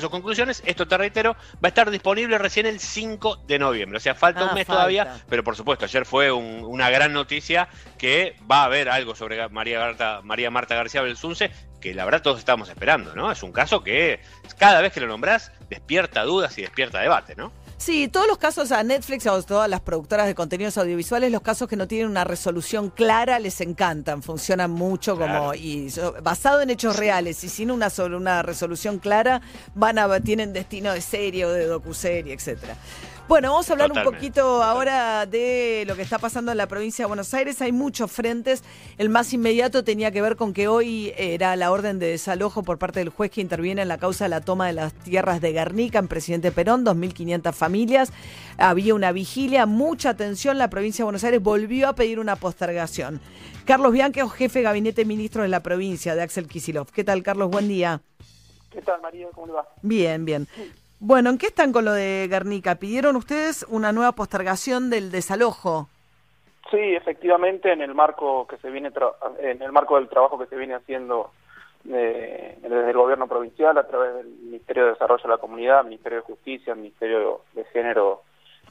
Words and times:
sus 0.00 0.10
conclusiones. 0.10 0.62
Esto 0.66 0.86
te 0.88 0.96
reitero, 0.96 1.34
va 1.54 1.58
a 1.64 1.68
estar 1.68 1.90
disponible 1.90 2.38
recién 2.38 2.66
el 2.66 2.80
5 2.80 3.36
de 3.46 3.58
noviembre. 3.58 3.96
O 3.98 4.00
sea, 4.00 4.14
falta 4.14 4.44
un 4.44 4.50
Ah, 4.50 4.54
mes 4.54 4.66
falta. 4.66 4.80
todavía, 4.80 5.16
pero 5.28 5.42
por 5.44 5.56
supuesto, 5.56 5.84
ayer 5.84 6.04
fue 6.06 6.30
un- 6.32 6.64
una 6.64 6.90
gran 6.90 7.12
noticia 7.12 7.68
que 7.98 8.36
va 8.50 8.62
a 8.62 8.64
haber 8.64 8.88
algo 8.88 9.14
sobre 9.14 9.48
María, 9.48 9.78
Marta, 9.80 10.20
María 10.22 10.50
Marta 10.50 10.74
García 10.74 11.02
Belsunce, 11.02 11.50
que 11.80 11.94
la 11.94 12.04
verdad 12.04 12.22
todos 12.22 12.38
estamos 12.38 12.68
esperando, 12.68 13.14
¿no? 13.14 13.32
Es 13.32 13.42
un 13.42 13.52
caso 13.52 13.82
que 13.82 14.20
cada 14.58 14.80
vez 14.80 14.92
que 14.92 15.00
lo 15.00 15.06
nombrás 15.08 15.50
despierta 15.68 16.22
dudas 16.22 16.56
y 16.58 16.62
despierta 16.62 17.00
debate, 17.00 17.34
¿no? 17.36 17.52
Sí, 17.84 18.06
todos 18.06 18.28
los 18.28 18.38
casos 18.38 18.70
a 18.70 18.84
Netflix 18.84 19.26
o 19.26 19.32
a 19.32 19.42
todas 19.42 19.68
las 19.68 19.80
productoras 19.80 20.28
de 20.28 20.36
contenidos 20.36 20.78
audiovisuales, 20.78 21.32
los 21.32 21.40
casos 21.40 21.66
que 21.68 21.74
no 21.74 21.88
tienen 21.88 22.06
una 22.08 22.22
resolución 22.22 22.90
clara 22.90 23.40
les 23.40 23.60
encantan, 23.60 24.22
funcionan 24.22 24.70
mucho 24.70 25.14
como 25.14 25.50
Claro. 25.50 25.54
y 25.54 25.92
basado 26.22 26.60
en 26.60 26.70
hechos 26.70 26.94
reales 26.94 27.42
y 27.42 27.48
sin 27.48 27.72
una 27.72 27.90
solo 27.90 28.18
una 28.18 28.42
resolución 28.42 29.00
clara 29.00 29.42
van 29.74 29.98
a 29.98 30.20
tienen 30.20 30.52
destino 30.52 30.92
de 30.92 31.00
serie 31.00 31.44
o 31.44 31.50
de 31.50 31.66
docuserie, 31.66 32.32
etcétera. 32.32 32.76
Bueno, 33.28 33.52
vamos 33.52 33.70
a 33.70 33.72
hablar 33.72 33.92
un 33.92 34.02
poquito 34.02 34.62
ahora 34.62 35.24
de 35.26 35.84
lo 35.86 35.96
que 35.96 36.02
está 36.02 36.18
pasando 36.18 36.50
en 36.50 36.58
la 36.58 36.66
provincia 36.66 37.04
de 37.04 37.06
Buenos 37.06 37.32
Aires. 37.32 37.62
Hay 37.62 37.72
muchos 37.72 38.10
frentes. 38.10 38.62
El 38.98 39.08
más 39.08 39.32
inmediato 39.32 39.84
tenía 39.84 40.10
que 40.10 40.20
ver 40.20 40.36
con 40.36 40.52
que 40.52 40.68
hoy 40.68 41.14
era 41.16 41.56
la 41.56 41.70
orden 41.70 41.98
de 41.98 42.08
desalojo 42.08 42.62
por 42.62 42.78
parte 42.78 42.98
del 42.98 43.08
juez 43.08 43.30
que 43.30 43.40
interviene 43.40 43.82
en 43.82 43.88
la 43.88 43.96
causa 43.96 44.24
de 44.24 44.28
la 44.28 44.40
toma 44.40 44.66
de 44.66 44.74
las 44.74 44.92
tierras 44.92 45.40
de 45.40 45.52
Guernica 45.52 45.98
en 45.98 46.08
Presidente 46.08 46.52
Perón, 46.52 46.84
2.500 46.84 47.52
familias. 47.54 48.12
Había 48.58 48.94
una 48.94 49.12
vigilia, 49.12 49.64
mucha 49.66 50.10
atención. 50.10 50.58
La 50.58 50.68
provincia 50.68 51.02
de 51.02 51.04
Buenos 51.04 51.24
Aires 51.24 51.42
volvió 51.42 51.88
a 51.88 51.94
pedir 51.94 52.18
una 52.18 52.36
postergación. 52.36 53.20
Carlos 53.64 53.92
Bianque, 53.92 54.28
jefe 54.28 54.58
de 54.58 54.64
gabinete 54.64 55.04
ministro 55.04 55.42
de 55.42 55.48
la 55.48 55.62
provincia 55.62 56.14
de 56.14 56.22
Axel 56.22 56.48
Kisilov. 56.48 56.90
¿Qué 56.90 57.04
tal, 57.04 57.22
Carlos? 57.22 57.50
Buen 57.50 57.68
día. 57.68 58.02
¿Qué 58.70 58.82
tal, 58.82 59.00
María? 59.00 59.28
¿Cómo 59.32 59.46
le 59.46 59.52
va? 59.52 59.68
Bien, 59.80 60.24
bien. 60.24 60.48
Bueno, 61.04 61.30
¿en 61.30 61.38
qué 61.38 61.46
están 61.46 61.72
con 61.72 61.84
lo 61.84 61.92
de 61.92 62.28
Guernica? 62.30 62.76
¿Pidieron 62.76 63.16
ustedes 63.16 63.66
una 63.68 63.90
nueva 63.90 64.12
postergación 64.12 64.88
del 64.88 65.10
desalojo? 65.10 65.88
Sí, 66.70 66.78
efectivamente, 66.78 67.72
en 67.72 67.82
el 67.82 67.92
marco 67.92 68.46
que 68.46 68.56
se 68.58 68.70
viene 68.70 68.92
tra- 68.92 69.12
en 69.40 69.60
el 69.60 69.72
marco 69.72 69.96
del 69.96 70.08
trabajo 70.08 70.38
que 70.38 70.46
se 70.46 70.54
viene 70.54 70.74
haciendo 70.74 71.32
eh, 71.90 72.56
desde 72.62 72.90
el 72.90 72.96
gobierno 72.96 73.26
provincial 73.26 73.76
a 73.78 73.88
través 73.88 74.14
del 74.14 74.28
Ministerio 74.28 74.84
de 74.84 74.90
Desarrollo 74.92 75.24
de 75.24 75.28
la 75.30 75.38
Comunidad, 75.38 75.82
Ministerio 75.82 76.18
de 76.18 76.24
Justicia, 76.24 76.72
Ministerio 76.76 77.40
de 77.54 77.64
Género 77.64 78.22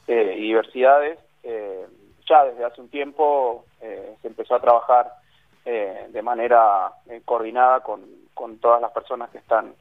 eh, 0.08 0.34
y 0.38 0.40
Diversidades, 0.40 1.18
eh, 1.42 1.86
ya 2.26 2.44
desde 2.46 2.64
hace 2.64 2.80
un 2.80 2.88
tiempo 2.88 3.66
eh, 3.82 4.16
se 4.22 4.28
empezó 4.28 4.54
a 4.54 4.60
trabajar 4.62 5.12
eh, 5.66 6.06
de 6.08 6.22
manera 6.22 6.92
coordinada 7.26 7.80
con, 7.80 8.00
con 8.32 8.56
todas 8.56 8.80
las 8.80 8.90
personas 8.92 9.28
que 9.28 9.36
están 9.36 9.74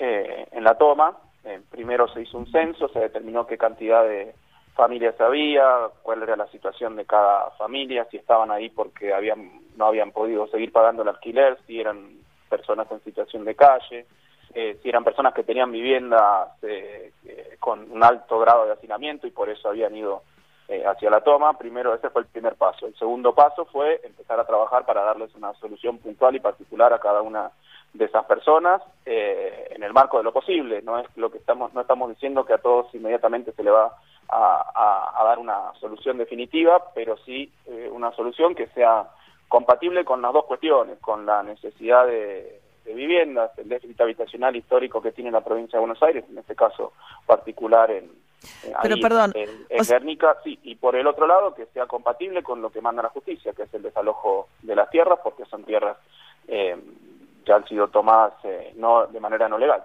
en 0.00 0.64
la 0.64 0.78
toma. 0.78 1.14
Eh, 1.48 1.62
primero 1.70 2.06
se 2.08 2.20
hizo 2.20 2.36
un 2.36 2.50
censo, 2.50 2.88
se 2.88 3.00
determinó 3.00 3.46
qué 3.46 3.56
cantidad 3.56 4.04
de 4.04 4.34
familias 4.74 5.18
había, 5.20 5.88
cuál 6.02 6.22
era 6.22 6.36
la 6.36 6.46
situación 6.48 6.94
de 6.94 7.06
cada 7.06 7.50
familia, 7.52 8.06
si 8.10 8.18
estaban 8.18 8.50
ahí 8.50 8.68
porque 8.68 9.14
habían 9.14 9.62
no 9.76 9.86
habían 9.86 10.12
podido 10.12 10.46
seguir 10.48 10.72
pagando 10.72 11.02
el 11.02 11.08
alquiler, 11.08 11.56
si 11.66 11.80
eran 11.80 12.18
personas 12.50 12.90
en 12.90 13.02
situación 13.02 13.44
de 13.44 13.54
calle, 13.54 14.06
eh, 14.54 14.78
si 14.82 14.88
eran 14.88 15.04
personas 15.04 15.32
que 15.32 15.42
tenían 15.42 15.72
viviendas 15.72 16.50
eh, 16.62 17.12
eh, 17.24 17.56
con 17.58 17.90
un 17.90 18.04
alto 18.04 18.38
grado 18.40 18.66
de 18.66 18.72
hacinamiento 18.72 19.26
y 19.26 19.30
por 19.30 19.48
eso 19.48 19.68
habían 19.68 19.96
ido 19.96 20.22
eh, 20.68 20.84
hacia 20.84 21.08
la 21.08 21.22
toma. 21.22 21.56
Primero, 21.56 21.94
ese 21.94 22.10
fue 22.10 22.22
el 22.22 22.28
primer 22.28 22.56
paso. 22.56 22.86
El 22.86 22.94
segundo 22.96 23.34
paso 23.34 23.64
fue 23.64 24.00
empezar 24.04 24.38
a 24.38 24.46
trabajar 24.46 24.84
para 24.84 25.02
darles 25.02 25.34
una 25.34 25.54
solución 25.54 25.98
puntual 25.98 26.36
y 26.36 26.40
particular 26.40 26.92
a 26.92 26.98
cada 26.98 27.22
una 27.22 27.44
de 27.44 27.50
esas 28.06 28.24
personas 28.26 28.82
eh, 29.06 29.68
en 29.70 29.82
el 29.82 29.92
marco 29.92 30.18
de 30.18 30.24
lo 30.24 30.32
posible. 30.32 30.82
No 30.82 30.98
es 30.98 31.06
lo 31.16 31.30
que 31.30 31.38
estamos, 31.38 31.72
no 31.74 31.80
estamos 31.80 32.08
diciendo 32.10 32.44
que 32.44 32.54
a 32.54 32.58
todos 32.58 32.94
inmediatamente 32.94 33.52
se 33.52 33.62
le 33.62 33.70
va 33.70 33.96
a, 34.28 34.70
a- 34.74 35.20
a 35.20 35.24
dar 35.24 35.38
una 35.38 35.72
solución 35.80 36.18
definitiva, 36.18 36.92
pero 36.94 37.16
sí 37.18 37.52
eh, 37.66 37.88
una 37.92 38.12
solución 38.12 38.54
que 38.54 38.66
sea 38.68 39.08
compatible 39.48 40.04
con 40.04 40.20
las 40.22 40.32
dos 40.32 40.44
cuestiones, 40.44 40.98
con 41.00 41.24
la 41.24 41.42
necesidad 41.42 42.06
de, 42.06 42.60
de 42.84 42.94
viviendas, 42.94 43.56
el 43.58 43.68
déficit 43.68 44.00
habitacional 44.00 44.54
histórico 44.56 45.00
que 45.00 45.12
tiene 45.12 45.30
la 45.30 45.40
provincia 45.40 45.78
de 45.78 45.80
Buenos 45.86 46.02
Aires, 46.02 46.24
en 46.28 46.36
este 46.38 46.54
caso 46.54 46.92
particular 47.26 47.90
en, 47.90 48.04
en- 48.04 48.74
Pero, 48.82 48.94
ahí 48.96 49.00
perdón, 49.02 49.32
en, 49.34 49.48
en 49.70 49.84
Guernica, 49.88 50.36
sí, 50.44 50.58
y 50.62 50.74
por 50.76 50.94
el 50.96 51.06
otro 51.06 51.26
lado 51.26 51.54
que 51.54 51.66
sea 51.66 51.86
compatible 51.86 52.42
con 52.42 52.60
lo 52.60 52.70
que 52.70 52.80
manda 52.82 53.02
la 53.02 53.08
justicia, 53.08 53.52
que 53.54 53.62
es 53.62 53.72
el 53.74 53.82
desalojo 53.82 54.48
de 54.62 54.76
las 54.76 54.90
tierras, 54.90 55.18
porque 55.24 55.44
son 55.46 55.64
tierras 55.64 55.96
eh, 56.46 56.76
que 57.48 57.54
han 57.54 57.66
sido 57.66 57.88
tomadas 57.88 58.34
eh, 58.44 58.74
no 58.76 59.06
de 59.06 59.20
manera 59.20 59.48
no 59.48 59.58
legal. 59.58 59.82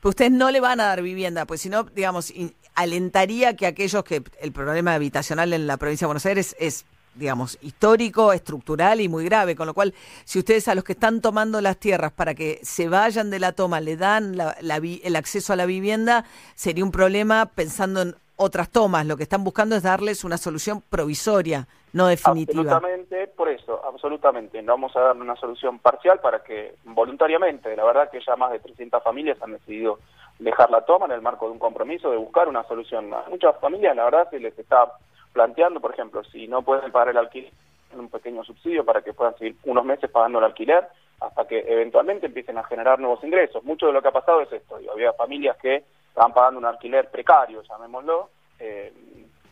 Pero 0.00 0.10
ustedes 0.10 0.30
no 0.30 0.50
le 0.50 0.60
van 0.60 0.80
a 0.80 0.86
dar 0.86 1.02
vivienda, 1.02 1.44
pues 1.44 1.60
si 1.60 1.68
no, 1.68 1.82
digamos, 1.82 2.32
alentaría 2.74 3.56
que 3.56 3.66
aquellos 3.66 4.04
que 4.04 4.22
el 4.40 4.52
problema 4.52 4.94
habitacional 4.94 5.52
en 5.52 5.66
la 5.66 5.76
provincia 5.76 6.06
de 6.06 6.08
Buenos 6.08 6.24
Aires 6.24 6.56
es, 6.58 6.86
digamos, 7.14 7.58
histórico, 7.60 8.32
estructural 8.32 9.00
y 9.00 9.08
muy 9.08 9.24
grave, 9.24 9.56
con 9.56 9.66
lo 9.66 9.74
cual, 9.74 9.92
si 10.24 10.38
ustedes 10.38 10.68
a 10.68 10.74
los 10.74 10.84
que 10.84 10.92
están 10.92 11.20
tomando 11.20 11.60
las 11.60 11.76
tierras 11.76 12.12
para 12.12 12.34
que 12.34 12.60
se 12.62 12.88
vayan 12.88 13.28
de 13.28 13.40
la 13.40 13.52
toma 13.52 13.80
le 13.80 13.96
dan 13.96 14.38
el 14.60 15.16
acceso 15.16 15.52
a 15.52 15.56
la 15.56 15.66
vivienda, 15.66 16.24
sería 16.54 16.84
un 16.84 16.92
problema 16.92 17.46
pensando 17.46 18.02
en 18.02 18.16
otras 18.40 18.70
tomas. 18.70 19.06
Lo 19.06 19.16
que 19.16 19.22
están 19.22 19.44
buscando 19.44 19.76
es 19.76 19.82
darles 19.82 20.24
una 20.24 20.38
solución 20.38 20.82
provisoria, 20.88 21.66
no 21.92 22.06
definitiva. 22.06 22.62
Absolutamente, 22.62 23.26
por 23.28 23.48
eso, 23.50 23.80
absolutamente. 23.84 24.62
No 24.62 24.72
vamos 24.72 24.96
a 24.96 25.00
darle 25.00 25.22
una 25.22 25.36
solución 25.36 25.78
parcial 25.78 26.20
para 26.20 26.42
que 26.42 26.74
voluntariamente, 26.84 27.76
la 27.76 27.84
verdad 27.84 28.10
que 28.10 28.20
ya 28.26 28.36
más 28.36 28.50
de 28.52 28.58
300 28.60 29.02
familias 29.02 29.36
han 29.42 29.52
decidido 29.52 29.98
dejar 30.38 30.70
la 30.70 30.80
toma 30.86 31.04
en 31.06 31.12
el 31.12 31.20
marco 31.20 31.46
de 31.46 31.52
un 31.52 31.58
compromiso 31.58 32.10
de 32.10 32.16
buscar 32.16 32.48
una 32.48 32.64
solución. 32.64 33.12
A 33.12 33.28
muchas 33.28 33.58
familias, 33.60 33.94
la 33.94 34.04
verdad, 34.04 34.30
se 34.30 34.40
les 34.40 34.58
está 34.58 34.90
planteando, 35.34 35.78
por 35.80 35.92
ejemplo, 35.92 36.24
si 36.24 36.48
no 36.48 36.62
pueden 36.62 36.90
pagar 36.90 37.10
el 37.10 37.18
alquiler, 37.18 37.52
un 37.94 38.08
pequeño 38.08 38.42
subsidio 38.44 38.84
para 38.84 39.02
que 39.02 39.12
puedan 39.12 39.36
seguir 39.36 39.56
unos 39.64 39.84
meses 39.84 40.10
pagando 40.10 40.38
el 40.38 40.44
alquiler 40.44 40.88
hasta 41.20 41.46
que 41.46 41.58
eventualmente 41.68 42.26
empiecen 42.26 42.56
a 42.56 42.64
generar 42.64 42.98
nuevos 42.98 43.22
ingresos. 43.22 43.62
Mucho 43.64 43.86
de 43.86 43.92
lo 43.92 44.00
que 44.00 44.08
ha 44.08 44.12
pasado 44.12 44.40
es 44.40 44.52
esto. 44.52 44.78
digo, 44.78 44.92
había 44.92 45.12
familias 45.12 45.56
que 45.58 45.84
estaban 46.20 46.34
pagando 46.34 46.60
un 46.60 46.66
alquiler 46.66 47.10
precario, 47.10 47.62
llamémoslo, 47.62 48.28
eh, 48.58 48.92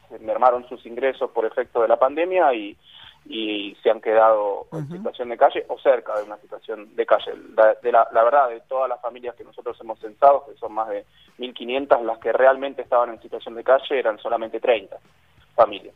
se 0.07 0.19
mermaron 0.19 0.69
sus 0.69 0.85
ingresos 0.85 1.31
por 1.31 1.47
efecto 1.47 1.81
de 1.81 1.89
la 1.89 1.99
pandemia 1.99 2.53
y, 2.53 2.77
y 3.25 3.75
se 3.83 3.91
han 3.91 4.03
quedado 4.03 4.67
en 4.73 4.87
situación 4.87 5.31
de 5.31 5.39
calle 5.39 5.65
o 5.69 5.79
cerca 5.79 6.19
de 6.19 6.25
una 6.25 6.37
situación 6.37 6.95
de 6.95 7.07
calle. 7.07 7.33
La, 7.57 7.73
de 7.73 7.91
la, 7.91 8.07
la 8.13 8.23
verdad, 8.23 8.51
de 8.51 8.61
todas 8.69 8.87
las 8.87 9.01
familias 9.01 9.35
que 9.35 9.45
nosotros 9.45 9.79
hemos 9.81 9.99
censado, 9.99 10.45
que 10.45 10.59
son 10.59 10.75
más 10.75 10.91
de 10.91 11.07
1.500, 11.39 12.03
las 12.03 12.19
que 12.19 12.33
realmente 12.35 12.83
estaban 12.83 13.09
en 13.09 13.23
situación 13.23 13.55
de 13.55 13.65
calle 13.65 13.99
eran 13.99 14.19
solamente 14.19 14.61
30 14.61 14.95
familias. 15.55 15.95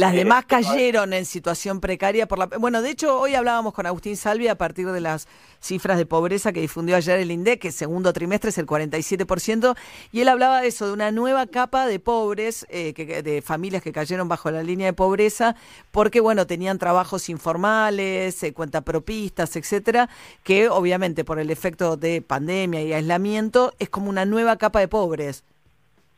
Las 0.00 0.14
demás 0.14 0.46
cayeron 0.46 1.12
en 1.12 1.26
situación 1.26 1.78
precaria 1.78 2.26
por 2.26 2.38
la... 2.38 2.46
Bueno, 2.46 2.80
de 2.80 2.88
hecho, 2.88 3.20
hoy 3.20 3.34
hablábamos 3.34 3.74
con 3.74 3.84
Agustín 3.84 4.16
Salvi 4.16 4.48
a 4.48 4.54
partir 4.54 4.90
de 4.90 4.98
las 4.98 5.28
cifras 5.60 5.98
de 5.98 6.06
pobreza 6.06 6.54
que 6.54 6.62
difundió 6.62 6.96
ayer 6.96 7.18
el 7.20 7.30
INDEC, 7.30 7.60
que 7.60 7.70
segundo 7.70 8.14
trimestre 8.14 8.48
es 8.48 8.56
el 8.56 8.64
47%, 8.64 9.76
y 10.10 10.22
él 10.22 10.30
hablaba 10.30 10.62
de 10.62 10.68
eso, 10.68 10.86
de 10.86 10.94
una 10.94 11.12
nueva 11.12 11.46
capa 11.48 11.86
de 11.86 11.98
pobres, 11.98 12.64
eh, 12.70 12.94
que, 12.94 13.22
de 13.22 13.42
familias 13.42 13.82
que 13.82 13.92
cayeron 13.92 14.26
bajo 14.26 14.50
la 14.50 14.62
línea 14.62 14.86
de 14.86 14.94
pobreza, 14.94 15.54
porque, 15.90 16.20
bueno, 16.20 16.46
tenían 16.46 16.78
trabajos 16.78 17.28
informales, 17.28 18.42
eh, 18.42 18.54
cuentapropistas, 18.54 19.54
etcétera, 19.54 20.08
que 20.44 20.70
obviamente 20.70 21.26
por 21.26 21.38
el 21.38 21.50
efecto 21.50 21.98
de 21.98 22.22
pandemia 22.22 22.80
y 22.80 22.94
aislamiento 22.94 23.74
es 23.78 23.90
como 23.90 24.08
una 24.08 24.24
nueva 24.24 24.56
capa 24.56 24.80
de 24.80 24.88
pobres. 24.88 25.44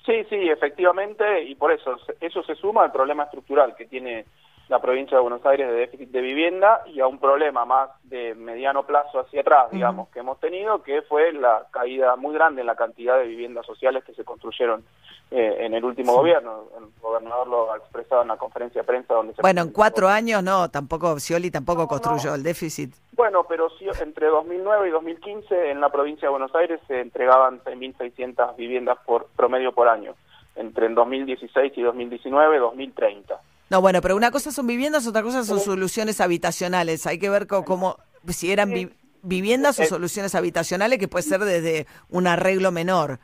Sí, 0.05 0.25
sí, 0.29 0.49
efectivamente, 0.49 1.43
y 1.45 1.55
por 1.55 1.73
eso, 1.73 1.97
eso 2.21 2.43
se 2.43 2.55
suma 2.57 2.85
al 2.85 2.93
problema 2.93 3.25
estructural 3.25 3.77
que 3.77 3.87
tiene 3.87 4.25
la 4.69 4.81
provincia 4.81 5.17
de 5.17 5.23
Buenos 5.23 5.45
Aires 5.45 5.69
de 5.69 5.75
déficit 5.75 6.11
de 6.11 6.21
vivienda 6.21 6.83
y 6.87 7.01
a 7.01 7.07
un 7.07 7.19
problema 7.19 7.65
más 7.65 7.91
de 8.05 8.35
mediano 8.35 8.85
plazo 8.85 9.21
hacia 9.21 9.43
atrás, 9.43 9.71
digamos, 9.71 10.09
que 10.09 10.21
hemos 10.21 10.41
tenido, 10.41 10.83
que 10.83 11.03
fue 11.03 11.33
la 11.33 11.67
caída 11.71 12.17
muy 12.17 12.33
grande 12.33 12.63
en 12.63 12.67
la 12.67 12.75
cantidad 12.75 13.19
de 13.19 13.27
viviendas 13.27 13.67
sociales 13.67 14.03
que 14.05 14.15
se 14.15 14.25
construyeron 14.25 14.83
eh, 15.31 15.59
en 15.61 15.75
el 15.75 15.85
último 15.85 16.15
gobierno. 16.15 16.65
El 16.79 16.87
gobernador 17.01 17.49
lo 17.49 17.73
ha 17.73 17.77
expresado 17.77 18.23
en 18.23 18.29
la 18.29 18.37
conferencia 18.37 18.81
de 18.81 18.87
prensa 18.87 19.15
donde 19.15 19.35
se... 19.35 19.43
Bueno, 19.43 19.63
en 19.63 19.73
cuatro 19.73 20.09
años 20.09 20.43
no, 20.43 20.71
tampoco, 20.71 21.19
Scioli 21.19 21.51
tampoco 21.51 21.87
construyó 21.87 22.31
no. 22.31 22.37
el 22.37 22.43
déficit. 22.43 22.95
Bueno, 23.23 23.47
pero 23.49 23.71
sí, 23.79 23.87
entre 24.03 24.27
2009 24.27 24.89
y 24.89 24.91
2015 24.91 25.71
en 25.71 25.81
la 25.81 25.91
provincia 25.93 26.27
de 26.27 26.31
Buenos 26.31 26.53
Aires 26.57 26.81
se 26.89 27.01
entregaban 27.01 27.61
6.600 27.63 28.57
viviendas 28.57 28.99
por 29.07 29.29
promedio 29.37 29.73
por 29.73 29.87
año. 29.89 30.17
Entre 30.57 30.87
en 30.87 30.97
2016 30.97 31.73
y 31.77 31.83
2019, 31.83 32.59
2.030. 32.59 33.39
No, 33.71 33.81
bueno, 33.81 34.01
pero 34.03 34.17
una 34.17 34.33
cosa 34.33 34.51
son 34.51 34.67
viviendas, 34.67 35.07
otra 35.07 35.23
cosa 35.23 35.45
son 35.45 35.61
soluciones 35.61 36.21
habitacionales. 36.21 37.07
Hay 37.07 37.21
que 37.21 37.31
ver 37.31 37.47
cómo, 37.47 37.97
si 38.27 38.51
eran 38.51 38.71
vi- 38.71 38.91
viviendas 39.23 39.79
o 39.79 39.85
Eh. 39.85 39.87
soluciones 39.87 40.35
habitacionales, 40.35 40.99
que 40.99 41.07
puede 41.07 41.23
ser 41.23 41.39
desde 41.43 41.87
un 42.11 42.27
arreglo 42.27 42.73
menor. 42.73 43.21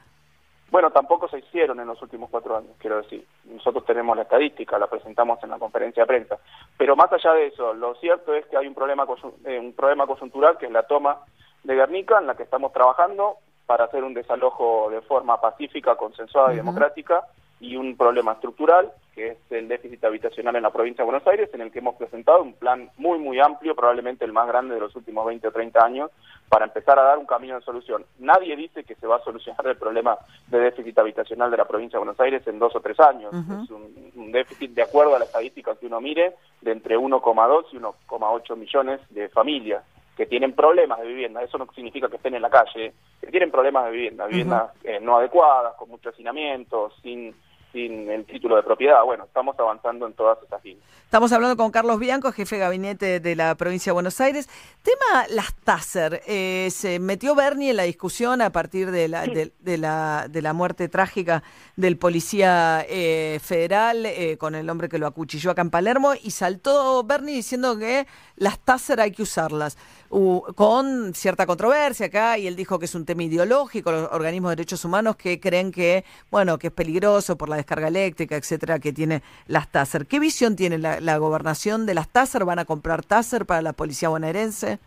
Bueno, 0.71 0.91
tampoco 0.91 1.29
se 1.29 1.39
hicieron 1.39 1.81
en 1.81 1.87
los 1.87 2.01
últimos 2.03 2.29
cuatro 2.31 2.57
años, 2.57 2.73
quiero 2.79 2.99
decir. 2.99 3.27
Nosotros 3.45 3.87
tenemos 3.87 4.15
la 4.17 4.25
estadística, 4.25 4.79
la 4.79 4.87
presentamos 4.87 5.43
en 5.43 5.51
la 5.51 5.59
conferencia 5.59 6.03
de 6.03 6.07
prensa. 6.07 6.39
Pero 6.77 6.95
más 6.95 7.11
allá 7.13 7.33
de 7.33 7.47
eso, 7.47 7.73
lo 7.73 7.95
cierto 7.95 8.35
es 8.35 8.45
que 8.47 8.57
hay 8.57 8.67
un 8.67 8.75
problema, 8.75 9.07
eh, 9.45 9.59
un 9.59 9.73
problema 9.73 10.07
coyuntural 10.07 10.59
que 10.59 10.67
es 10.67 10.73
la 10.73 10.83
toma 10.83 11.21
de 11.65 11.75
Guernica, 11.75 12.19
en 12.19 12.27
la 12.27 12.37
que 12.37 12.43
estamos 12.43 12.73
trabajando 12.73 13.37
para 13.65 13.85
hacer 13.85 14.05
un 14.05 14.15
desalojo 14.15 14.89
de 14.91 15.01
forma 15.03 15.41
pacífica, 15.41 15.97
consensuada 15.97 16.53
y 16.53 16.57
democrática, 16.57 17.25
y 17.61 17.77
un 17.77 17.97
problema 17.97 18.33
estructural, 18.33 18.93
que 19.15 19.29
es 19.31 19.39
el 19.51 19.67
déficit 19.67 20.05
habitacional 20.05 20.55
en 20.57 20.63
la 20.63 20.71
provincia 20.71 21.03
de 21.03 21.11
Buenos 21.11 21.27
Aires, 21.27 21.51
en 21.53 21.61
el 21.61 21.73
que 21.73 21.81
hemos 21.81 21.97
presentado 21.97 22.43
un 22.43 22.53
plan 22.53 22.91
muy, 22.97 23.19
muy 23.19 23.41
amplio, 23.41 23.75
probablemente 23.75 24.25
el 24.25 24.33
más 24.33 24.47
grande 24.47 24.75
de 24.75 24.81
los 24.81 24.95
últimos 24.95 25.27
20 25.27 25.49
o 25.49 25.53
30 25.53 25.85
años, 25.85 26.11
para 26.49 26.67
empezar 26.67 26.99
a 26.99 27.03
dar 27.03 27.19
un 27.19 27.27
camino 27.27 27.57
de 27.57 27.63
solución. 27.63 28.05
Nadie 28.21 28.55
dice 28.55 28.85
que 28.85 28.95
se 28.95 29.07
va 29.07 29.17
a 29.17 29.25
solucionar 29.25 29.67
el 29.67 29.77
problema 29.77 30.17
de 30.47 30.61
déficit 30.61 30.99
habitacional 30.99 31.51
de 31.51 31.57
la 31.57 31.67
provincia 31.67 31.99
de 31.99 32.05
Buenos 32.05 32.21
Aires 32.21 32.47
en 32.47 32.59
dos 32.59 32.75
o 32.77 32.81
tres 32.81 32.99
años. 33.01 33.33
Es 33.35 33.71
un, 33.71 34.13
un, 34.15 34.33
déficit, 34.33 34.71
de 34.71 34.83
acuerdo 34.83 35.17
a 35.17 35.19
la 35.19 35.25
estadística 35.25 35.75
que 35.75 35.87
uno 35.87 36.01
mire, 36.01 36.37
de 36.61 36.73
entre 36.73 36.97
1,2 36.97 37.65
y 37.73 37.77
1,8 37.77 38.57
millones 38.57 39.01
de 39.11 39.29
familias 39.31 39.83
que 40.19 40.27
tienen 40.27 40.53
problemas 40.53 40.99
de 40.99 41.07
vivienda, 41.07 41.45
eso 41.45 41.59
no 41.59 41.69
significa 41.73 42.09
que 42.09 42.17
estén 42.17 42.35
en 42.35 42.43
la 42.43 42.51
calle, 42.51 42.93
que 43.21 43.29
tienen 43.29 43.53
problemas 43.53 43.85
de 43.85 43.93
vivienda, 43.93 44.27
viviendas 44.27 44.73
eh, 44.83 44.99
no 45.01 45.17
adecuadas, 45.17 45.75
con 45.77 45.89
mucho 45.89 46.09
hacinamiento, 46.09 46.91
sin 47.01 47.33
sin 47.73 48.11
el 48.11 48.25
título 48.25 48.57
de 48.57 48.63
propiedad. 48.63 49.03
Bueno, 49.05 49.25
estamos 49.25 49.59
avanzando 49.59 50.07
en 50.07 50.15
todas 50.15 50.39
estas 50.43 50.65
líneas. 50.65 50.85
Estamos 51.05 51.33
hablando 51.33 51.57
con 51.57 51.71
Carlos 51.71 51.99
Bianco, 51.99 52.33
jefe 52.33 52.57
de 52.57 52.61
gabinete 52.61 53.21
de 53.21 53.35
la 53.35 53.55
provincia 53.55 53.91
de 53.91 53.95
Buenos 53.95 54.21
Aires. 54.21 54.49
Tema 54.83 55.27
las 55.31 55.55
TASER. 55.55 56.23
Eh, 56.27 56.69
se 56.71 56.99
metió 56.99 57.35
Bernie 57.35 57.71
en 57.71 57.77
la 57.77 57.85
discusión 57.85 58.43
a 58.43 58.51
partir 58.51 58.91
de 58.91 59.09
la, 59.09 59.23
de, 59.23 59.79
la, 59.79 60.27
de 60.29 60.43
la 60.43 60.53
muerte 60.53 60.89
trágica 60.89 61.43
del 61.77 61.97
policía 61.97 62.85
eh, 62.89 63.39
federal 63.43 64.05
eh, 64.07 64.37
con 64.39 64.55
el 64.55 64.69
hombre 64.69 64.89
que 64.89 64.99
lo 64.99 65.07
acuchilló 65.07 65.51
acá 65.51 65.63
en 65.63 65.71
Palermo 65.71 66.13
y 66.23 66.31
saltó 66.31 67.03
Bernie 67.05 67.37
diciendo 67.37 67.79
que 67.79 68.07
las 68.37 68.59
TASER 68.59 69.01
hay 69.01 69.13
que 69.13 69.23
usarlas. 69.23 69.79
con 70.09 71.15
cierta 71.15 71.47
controversia 71.47 72.07
acá 72.07 72.39
y 72.39 72.47
él 72.47 72.57
dijo 72.57 72.79
que 72.79 72.87
es 72.87 72.95
un 72.95 73.05
tema 73.05 73.23
ideológico, 73.23 73.93
los 73.93 74.11
organismos 74.13 74.51
de 74.51 74.57
derechos 74.57 74.85
humanos 74.85 75.17
que 75.17 75.39
creen 75.39 75.71
que, 75.71 76.05
bueno, 76.31 76.59
que 76.59 76.69
es 76.69 76.73
peligroso 76.73 77.37
por 77.37 77.49
la 77.49 77.58
descarga 77.59 77.89
eléctrica, 77.89 78.37
etcétera, 78.37 78.79
que 78.79 78.93
tiene 78.93 79.23
las 79.47 79.71
TASER. 79.71 80.07
¿Qué 80.07 80.19
visión 80.19 80.57
tiene 80.57 80.79
la, 80.79 81.19
gobernación 81.19 81.87
de 81.87 81.95
las 81.95 82.09
TASER? 82.09 82.45
¿Van 82.45 82.59
a 82.59 82.65
comprar 82.65 83.05
TASER 83.05 83.47
para 83.47 83.63
la 83.63 83.73
policía 83.73 84.09
bonaerense? 84.09 84.79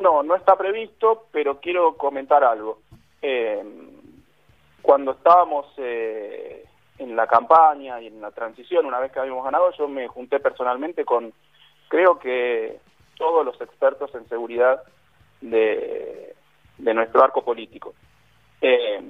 No, 0.00 0.22
no 0.22 0.36
está 0.36 0.56
previsto, 0.56 1.26
pero 1.32 1.60
quiero 1.60 1.96
comentar 1.96 2.44
algo. 2.44 2.80
Eh, 3.22 3.62
cuando 4.82 5.12
estábamos 5.12 5.66
eh, 5.78 6.64
en 6.98 7.16
la 7.16 7.26
campaña 7.26 8.00
y 8.00 8.08
en 8.08 8.20
la 8.20 8.30
transición, 8.30 8.86
una 8.86 8.98
vez 8.98 9.12
que 9.12 9.20
habíamos 9.20 9.44
ganado, 9.44 9.70
yo 9.78 9.88
me 9.88 10.08
junté 10.08 10.40
personalmente 10.40 11.04
con, 11.04 11.32
creo 11.88 12.18
que 12.18 12.78
todos 13.16 13.44
los 13.44 13.60
expertos 13.60 14.14
en 14.14 14.28
seguridad 14.28 14.82
de, 15.40 16.34
nuestro 16.78 17.22
arco 17.22 17.44
político. 17.44 17.94
Eh, 18.60 19.00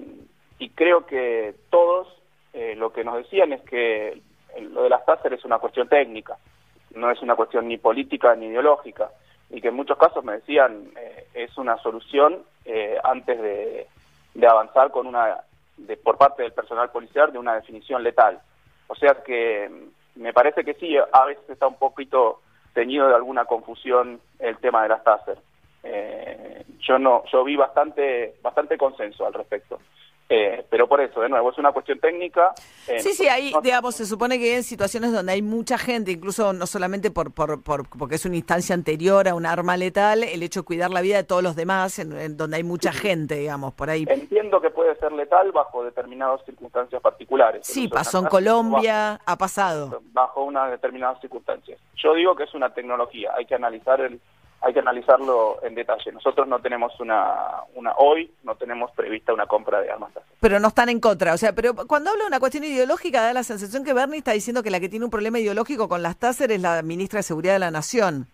y 0.58 0.70
creo 0.70 1.06
que 1.06 1.54
todos 1.70 2.08
eh, 2.54 2.76
lo 2.76 2.92
que 2.92 3.02
nos 3.02 3.16
decían 3.16 3.52
es 3.52 3.60
que 3.62 4.22
lo 4.60 4.84
de 4.84 4.88
las 4.88 5.04
TASER 5.04 5.34
es 5.34 5.44
una 5.44 5.58
cuestión 5.58 5.88
técnica, 5.88 6.36
no 6.94 7.10
es 7.10 7.20
una 7.20 7.34
cuestión 7.34 7.66
ni 7.66 7.78
política 7.78 8.36
ni 8.36 8.46
ideológica, 8.46 9.10
y 9.50 9.60
que 9.60 9.68
en 9.68 9.74
muchos 9.74 9.98
casos 9.98 10.24
me 10.24 10.34
decían 10.34 10.92
eh, 10.96 11.26
es 11.34 11.58
una 11.58 11.76
solución 11.78 12.44
eh, 12.64 12.96
antes 13.02 13.42
de, 13.42 13.88
avanzar 14.48 14.92
con 14.92 15.08
una 15.08 15.40
de, 15.76 15.96
por 15.96 16.16
parte 16.16 16.44
del 16.44 16.52
personal 16.52 16.90
policial 16.90 17.32
de 17.32 17.38
una 17.38 17.56
definición 17.56 18.04
letal. 18.04 18.38
O 18.86 18.94
sea 18.94 19.14
que 19.24 19.68
mm, 19.68 20.20
me 20.22 20.32
parece 20.32 20.64
que 20.64 20.74
sí, 20.74 20.96
a 20.96 21.24
veces 21.24 21.50
está 21.50 21.66
un 21.66 21.78
poquito 21.78 22.40
teñido 22.72 23.08
de 23.08 23.16
alguna 23.16 23.46
confusión 23.46 24.20
el 24.38 24.58
tema 24.58 24.84
de 24.84 24.90
las 24.90 25.02
TASER. 25.02 25.38
yo 26.78 26.98
no, 27.00 27.24
yo 27.32 27.42
vi 27.42 27.56
bastante, 27.56 28.36
bastante 28.42 28.78
consenso 28.78 29.26
al 29.26 29.32
respecto. 29.32 29.80
Eh, 30.28 30.64
pero 30.70 30.88
por 30.88 31.00
eso, 31.02 31.20
de 31.20 31.28
nuevo, 31.28 31.50
es 31.50 31.58
una 31.58 31.72
cuestión 31.72 31.98
técnica. 31.98 32.54
Eh, 32.88 32.98
sí, 33.00 33.12
sí, 33.12 33.28
ahí, 33.28 33.52
digamos, 33.62 33.94
se 33.94 34.06
supone 34.06 34.38
que 34.38 34.56
en 34.56 34.62
situaciones 34.62 35.12
donde 35.12 35.32
hay 35.32 35.42
mucha 35.42 35.76
gente, 35.76 36.12
incluso 36.12 36.52
no 36.54 36.66
solamente 36.66 37.10
por, 37.10 37.32
por, 37.32 37.62
por, 37.62 37.88
porque 37.88 38.14
es 38.14 38.24
una 38.24 38.36
instancia 38.36 38.74
anterior 38.74 39.28
a 39.28 39.34
un 39.34 39.44
arma 39.44 39.76
letal, 39.76 40.24
el 40.24 40.42
hecho 40.42 40.60
de 40.60 40.64
cuidar 40.64 40.90
la 40.90 41.02
vida 41.02 41.16
de 41.16 41.24
todos 41.24 41.42
los 41.42 41.56
demás, 41.56 41.98
en, 41.98 42.36
donde 42.36 42.56
hay 42.56 42.62
mucha 42.62 42.92
gente, 42.92 43.34
digamos, 43.34 43.74
por 43.74 43.90
ahí. 43.90 44.06
Entiendo 44.08 44.60
que 44.60 44.70
puede 44.70 44.96
ser 44.96 45.12
letal 45.12 45.52
bajo 45.52 45.84
determinadas 45.84 46.42
circunstancias 46.46 47.02
particulares. 47.02 47.66
Sí, 47.66 47.88
pasó 47.88 48.20
en 48.20 48.26
Colombia, 48.26 49.20
ha 49.24 49.36
pasado. 49.36 50.00
Bajo 50.12 50.44
unas 50.44 50.70
determinadas 50.70 51.20
circunstancias. 51.20 51.78
Yo 51.96 52.14
digo 52.14 52.34
que 52.34 52.44
es 52.44 52.54
una 52.54 52.72
tecnología, 52.72 53.32
hay 53.36 53.44
que 53.44 53.54
analizar 53.54 54.00
el 54.00 54.20
hay 54.64 54.72
que 54.72 54.80
analizarlo 54.80 55.58
en 55.62 55.74
detalle. 55.74 56.10
Nosotros 56.12 56.48
no 56.48 56.58
tenemos 56.58 56.98
una, 56.98 57.64
una 57.74 57.92
hoy, 57.98 58.32
no 58.44 58.54
tenemos 58.54 58.90
prevista 58.92 59.34
una 59.34 59.46
compra 59.46 59.80
de 59.82 59.90
armas 59.90 60.10
Pero 60.40 60.58
no 60.58 60.68
están 60.68 60.88
en 60.88 61.00
contra, 61.00 61.34
o 61.34 61.36
sea, 61.36 61.52
pero 61.52 61.74
cuando 61.86 62.10
habla 62.10 62.24
de 62.24 62.28
una 62.28 62.40
cuestión 62.40 62.64
ideológica 62.64 63.20
da 63.20 63.34
la 63.34 63.42
sensación 63.42 63.84
que 63.84 63.92
Bernie 63.92 64.18
está 64.18 64.32
diciendo 64.32 64.62
que 64.62 64.70
la 64.70 64.80
que 64.80 64.88
tiene 64.88 65.04
un 65.04 65.10
problema 65.10 65.38
ideológico 65.38 65.88
con 65.88 66.02
las 66.02 66.18
TASER 66.18 66.50
es 66.50 66.62
la 66.62 66.80
ministra 66.82 67.18
de 67.18 67.24
Seguridad 67.24 67.52
de 67.54 67.58
la 67.58 67.70
Nación. 67.70 68.26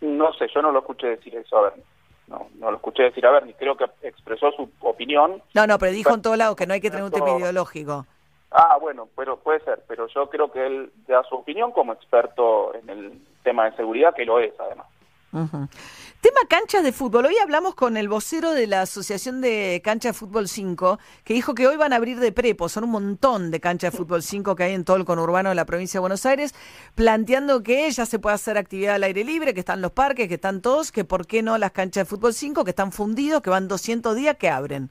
No 0.00 0.32
sé, 0.32 0.46
yo 0.54 0.62
no 0.62 0.72
lo 0.72 0.78
escuché 0.78 1.08
decir 1.08 1.36
eso 1.36 1.58
a 1.58 1.62
Bernie. 1.62 1.84
No, 2.28 2.46
no 2.58 2.70
lo 2.70 2.76
escuché 2.76 3.02
decir 3.04 3.26
a 3.26 3.30
Bernie. 3.30 3.54
Creo 3.58 3.76
que 3.76 3.86
expresó 4.02 4.50
su 4.52 4.70
opinión. 4.80 5.42
No, 5.54 5.66
no, 5.66 5.78
pero 5.78 5.92
dijo 5.92 6.14
en 6.14 6.22
todos 6.22 6.38
lados 6.38 6.56
que 6.56 6.66
no 6.66 6.74
hay 6.74 6.80
que 6.80 6.90
tener 6.90 7.04
un 7.04 7.10
tema 7.10 7.36
ideológico. 7.38 8.06
Ah, 8.50 8.78
bueno, 8.80 9.08
pero 9.14 9.36
puede 9.38 9.60
ser, 9.60 9.82
pero 9.86 10.06
yo 10.08 10.30
creo 10.30 10.50
que 10.50 10.66
él 10.66 10.90
da 11.06 11.22
su 11.24 11.34
opinión 11.34 11.72
como 11.72 11.92
experto 11.92 12.74
en 12.74 12.88
el 12.88 13.12
tema 13.42 13.66
de 13.66 13.76
seguridad, 13.76 14.14
que 14.14 14.24
lo 14.24 14.38
es 14.38 14.52
además. 14.58 14.86
Tema 15.30 16.40
canchas 16.48 16.82
de 16.82 16.90
fútbol. 16.90 17.26
Hoy 17.26 17.36
hablamos 17.42 17.74
con 17.74 17.98
el 17.98 18.08
vocero 18.08 18.52
de 18.52 18.66
la 18.66 18.82
Asociación 18.82 19.42
de 19.42 19.82
Cancha 19.84 20.08
de 20.08 20.12
Fútbol 20.14 20.48
5, 20.48 20.98
que 21.22 21.34
dijo 21.34 21.54
que 21.54 21.66
hoy 21.66 21.76
van 21.76 21.92
a 21.92 21.96
abrir 21.96 22.18
de 22.18 22.32
prepo. 22.32 22.70
Son 22.70 22.84
un 22.84 22.90
montón 22.90 23.50
de 23.50 23.60
canchas 23.60 23.92
de 23.92 23.98
fútbol 23.98 24.22
5 24.22 24.56
que 24.56 24.62
hay 24.62 24.72
en 24.72 24.84
todo 24.84 24.96
el 24.96 25.04
conurbano 25.04 25.50
de 25.50 25.54
la 25.54 25.66
provincia 25.66 25.98
de 25.98 26.00
Buenos 26.00 26.24
Aires, 26.24 26.54
planteando 26.94 27.62
que 27.62 27.90
ya 27.90 28.06
se 28.06 28.18
puede 28.18 28.36
hacer 28.36 28.56
actividad 28.56 28.94
al 28.94 29.04
aire 29.04 29.22
libre, 29.22 29.52
que 29.52 29.60
están 29.60 29.82
los 29.82 29.92
parques, 29.92 30.28
que 30.28 30.34
están 30.34 30.62
todos, 30.62 30.92
que 30.92 31.04
por 31.04 31.26
qué 31.26 31.42
no 31.42 31.58
las 31.58 31.72
canchas 31.72 32.06
de 32.06 32.08
fútbol 32.08 32.32
5, 32.32 32.64
que 32.64 32.70
están 32.70 32.90
fundidos, 32.90 33.42
que 33.42 33.50
van 33.50 33.68
200 33.68 34.16
días, 34.16 34.36
que 34.38 34.48
abren. 34.48 34.90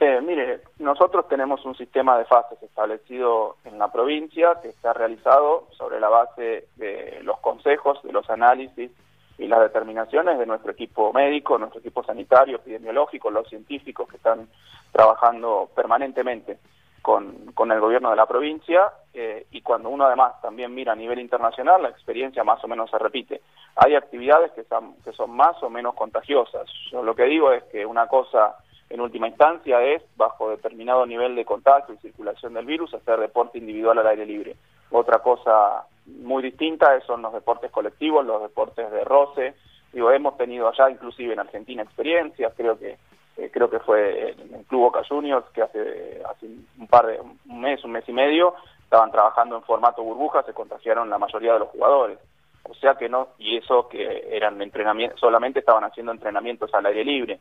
Eh, 0.00 0.20
mire, 0.20 0.60
nosotros 0.78 1.26
tenemos 1.26 1.64
un 1.64 1.76
sistema 1.76 2.16
de 2.18 2.24
fases 2.24 2.62
establecido 2.62 3.56
en 3.64 3.78
la 3.78 3.90
provincia 3.90 4.60
que 4.62 4.68
está 4.68 4.92
realizado 4.92 5.66
sobre 5.76 5.98
la 5.98 6.08
base 6.08 6.68
de 6.76 7.18
los 7.24 7.40
consejos, 7.40 8.00
de 8.04 8.12
los 8.12 8.30
análisis 8.30 8.92
y 9.38 9.48
las 9.48 9.60
determinaciones 9.60 10.38
de 10.38 10.46
nuestro 10.46 10.70
equipo 10.70 11.12
médico, 11.12 11.58
nuestro 11.58 11.80
equipo 11.80 12.04
sanitario, 12.04 12.56
epidemiológico, 12.56 13.30
los 13.30 13.48
científicos 13.48 14.08
que 14.08 14.18
están 14.18 14.48
trabajando 14.92 15.68
permanentemente 15.74 16.58
con, 17.02 17.52
con 17.52 17.72
el 17.72 17.80
gobierno 17.80 18.10
de 18.10 18.16
la 18.16 18.26
provincia 18.26 18.92
eh, 19.12 19.46
y 19.50 19.62
cuando 19.62 19.88
uno 19.88 20.04
además 20.04 20.40
también 20.40 20.72
mira 20.72 20.92
a 20.92 20.96
nivel 20.96 21.18
internacional, 21.18 21.82
la 21.82 21.88
experiencia 21.88 22.44
más 22.44 22.62
o 22.62 22.68
menos 22.68 22.88
se 22.90 22.98
repite. 22.98 23.40
Hay 23.74 23.96
actividades 23.96 24.52
que 24.52 24.62
son, 24.64 24.94
que 25.02 25.12
son 25.12 25.30
más 25.30 25.60
o 25.62 25.70
menos 25.70 25.94
contagiosas. 25.94 26.68
Yo 26.92 27.02
lo 27.02 27.16
que 27.16 27.24
digo 27.24 27.50
es 27.50 27.64
que 27.64 27.84
una 27.84 28.06
cosa 28.06 28.56
en 28.90 29.00
última 29.00 29.28
instancia 29.28 29.82
es, 29.82 30.02
bajo 30.16 30.50
determinado 30.50 31.04
nivel 31.06 31.34
de 31.34 31.44
contacto 31.44 31.92
y 31.92 31.98
circulación 31.98 32.54
del 32.54 32.66
virus, 32.66 32.94
hacer 32.94 33.20
deporte 33.20 33.58
individual 33.58 33.98
al 33.98 34.06
aire 34.06 34.26
libre. 34.26 34.56
Otra 34.90 35.18
cosa 35.18 35.84
muy 36.06 36.42
distinta 36.42 36.98
son 37.06 37.22
los 37.22 37.32
deportes 37.32 37.70
colectivos, 37.70 38.24
los 38.24 38.42
deportes 38.42 38.90
de 38.90 39.04
roce. 39.04 39.54
Digo, 39.92 40.10
hemos 40.10 40.36
tenido 40.36 40.68
allá, 40.68 40.90
inclusive 40.90 41.34
en 41.34 41.40
Argentina, 41.40 41.82
experiencias, 41.82 42.52
creo 42.56 42.78
que 42.78 42.96
eh, 43.38 43.50
creo 43.52 43.70
que 43.70 43.78
fue 43.78 44.32
en 44.32 44.54
el 44.54 44.64
Club 44.64 44.82
Boca 44.82 45.02
Juniors, 45.08 45.46
que 45.54 45.62
hace, 45.62 46.20
hace 46.28 46.46
un 46.76 46.88
par 46.88 47.06
de, 47.06 47.20
un 47.20 47.60
mes, 47.60 47.82
un 47.84 47.92
mes 47.92 48.04
y 48.08 48.12
medio, 48.12 48.54
estaban 48.82 49.12
trabajando 49.12 49.54
en 49.56 49.62
formato 49.62 50.02
burbuja, 50.02 50.42
se 50.42 50.52
contagiaron 50.52 51.08
la 51.08 51.18
mayoría 51.18 51.52
de 51.52 51.60
los 51.60 51.68
jugadores. 51.68 52.18
O 52.64 52.74
sea 52.74 52.96
que 52.96 53.08
no, 53.08 53.28
y 53.38 53.56
eso 53.56 53.88
que 53.88 54.28
eran 54.30 54.60
entrenamientos, 54.60 55.20
solamente 55.20 55.60
estaban 55.60 55.84
haciendo 55.84 56.10
entrenamientos 56.10 56.74
al 56.74 56.86
aire 56.86 57.04
libre. 57.04 57.38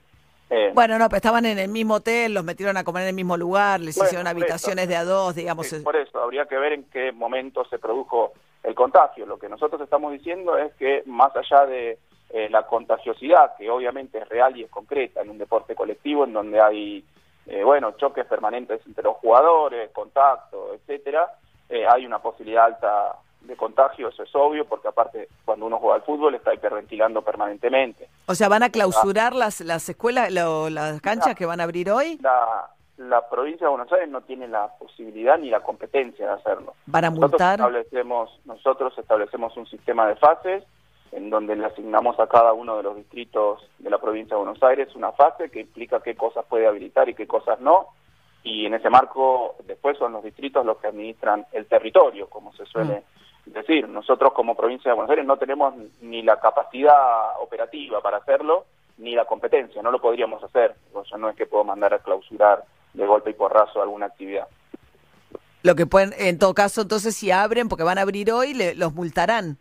Eh, 0.49 0.71
bueno, 0.73 0.97
no, 0.97 1.09
pero 1.09 1.17
estaban 1.17 1.45
en 1.45 1.59
el 1.59 1.67
mismo 1.67 1.95
hotel, 1.95 2.33
los 2.33 2.43
metieron 2.43 2.77
a 2.77 2.83
comer 2.83 3.03
en 3.03 3.09
el 3.09 3.15
mismo 3.15 3.35
lugar, 3.35 3.81
les 3.81 3.97
hicieron 3.97 4.27
habitaciones 4.27 4.87
de 4.87 4.95
a 4.95 5.03
dos, 5.03 5.35
digamos. 5.35 5.67
por 5.83 5.95
eso, 5.95 6.21
habría 6.21 6.45
que 6.45 6.57
ver 6.57 6.73
en 6.73 6.83
qué 6.85 7.11
momento 7.11 7.65
se 7.65 7.79
produjo 7.79 8.33
el 8.63 8.73
contagio. 8.73 9.25
Lo 9.25 9.37
que 9.37 9.49
nosotros 9.49 9.81
estamos 9.81 10.13
diciendo 10.13 10.57
es 10.57 10.73
que 10.75 11.03
más 11.05 11.35
allá 11.35 11.65
de 11.65 11.97
eh, 12.29 12.49
la 12.49 12.65
contagiosidad, 12.65 13.57
que 13.57 13.69
obviamente 13.69 14.19
es 14.19 14.29
real 14.29 14.55
y 14.55 14.63
es 14.63 14.69
concreta 14.69 15.21
en 15.21 15.29
un 15.29 15.37
deporte 15.37 15.75
colectivo, 15.75 16.23
en 16.23 16.33
donde 16.33 16.61
hay, 16.61 17.03
eh, 17.45 17.63
bueno, 17.63 17.91
choques 17.97 18.25
permanentes 18.25 18.79
entre 18.85 19.03
los 19.03 19.17
jugadores, 19.17 19.91
contacto, 19.91 20.73
etcétera, 20.73 21.33
hay 21.69 22.05
una 22.05 22.19
posibilidad 22.19 22.63
alta 22.63 23.17
de 23.47 23.55
contagio, 23.55 24.09
eso 24.09 24.23
es 24.23 24.35
obvio, 24.35 24.65
porque 24.65 24.87
aparte 24.89 25.29
cuando 25.45 25.65
uno 25.65 25.79
juega 25.79 25.95
al 25.95 26.03
fútbol 26.03 26.35
está 26.35 26.53
hiperventilando 26.53 27.21
permanentemente. 27.21 28.09
O 28.27 28.35
sea, 28.35 28.49
¿van 28.49 28.63
a 28.63 28.69
clausurar 28.69 29.33
las, 29.33 29.61
las 29.61 29.87
escuelas, 29.89 30.31
las 30.31 31.01
canchas 31.01 31.35
que 31.35 31.45
van 31.45 31.61
a 31.61 31.63
abrir 31.63 31.89
hoy? 31.89 32.17
La, 32.21 32.69
la 32.97 33.27
provincia 33.29 33.65
de 33.65 33.71
Buenos 33.71 33.91
Aires 33.91 34.09
no 34.09 34.21
tiene 34.21 34.47
la 34.47 34.67
posibilidad 34.77 35.37
ni 35.37 35.49
la 35.49 35.61
competencia 35.61 36.27
de 36.27 36.33
hacerlo. 36.33 36.73
¿Van 36.85 37.05
a 37.05 37.11
multar? 37.11 37.59
Nosotros 37.59 37.85
establecemos, 37.85 38.39
nosotros 38.45 38.97
establecemos 38.97 39.57
un 39.57 39.65
sistema 39.67 40.07
de 40.07 40.15
fases 40.15 40.63
en 41.11 41.29
donde 41.29 41.55
le 41.55 41.65
asignamos 41.65 42.19
a 42.19 42.27
cada 42.27 42.53
uno 42.53 42.77
de 42.77 42.83
los 42.83 42.95
distritos 42.95 43.65
de 43.79 43.89
la 43.89 43.97
provincia 43.97 44.35
de 44.35 44.43
Buenos 44.43 44.61
Aires 44.61 44.93
una 44.95 45.11
fase 45.13 45.49
que 45.49 45.61
implica 45.61 46.01
qué 46.01 46.15
cosas 46.15 46.45
puede 46.45 46.67
habilitar 46.67 47.07
y 47.07 47.13
qué 47.13 47.27
cosas 47.27 47.61
no, 47.61 47.87
y 48.43 48.65
en 48.65 48.73
ese 48.73 48.89
marco 48.89 49.55
después 49.65 49.97
son 49.97 50.13
los 50.13 50.23
distritos 50.23 50.65
los 50.65 50.77
que 50.77 50.87
administran 50.87 51.45
el 51.51 51.65
territorio, 51.65 52.29
como 52.29 52.53
se 52.53 52.65
suele 52.65 53.03
mm. 53.49 53.53
decir. 53.53 53.87
Nosotros 53.87 54.33
como 54.33 54.55
provincia 54.55 54.91
de 54.91 54.95
Buenos 54.95 55.09
Aires 55.11 55.25
no 55.25 55.37
tenemos 55.37 55.73
ni 56.01 56.21
la 56.21 56.39
capacidad 56.39 57.39
operativa 57.41 58.01
para 58.01 58.17
hacerlo, 58.17 58.65
ni 58.97 59.15
la 59.15 59.25
competencia, 59.25 59.81
no 59.81 59.91
lo 59.91 60.01
podríamos 60.01 60.43
hacer. 60.43 60.75
O 60.93 61.05
sea, 61.05 61.17
no 61.17 61.29
es 61.29 61.35
que 61.35 61.45
puedo 61.45 61.63
mandar 61.63 61.93
a 61.93 61.99
clausurar 61.99 62.63
de 62.93 63.05
golpe 63.05 63.29
y 63.29 63.33
porrazo 63.33 63.81
alguna 63.81 64.07
actividad. 64.07 64.47
Lo 65.63 65.75
que 65.75 65.85
pueden, 65.85 66.13
en 66.17 66.39
todo 66.39 66.53
caso, 66.53 66.81
entonces 66.81 67.15
si 67.15 67.31
abren, 67.31 67.67
porque 67.67 67.83
van 67.83 67.97
a 67.97 68.01
abrir 68.01 68.31
hoy, 68.31 68.53
le, 68.53 68.75
los 68.75 68.93
multarán 68.93 69.57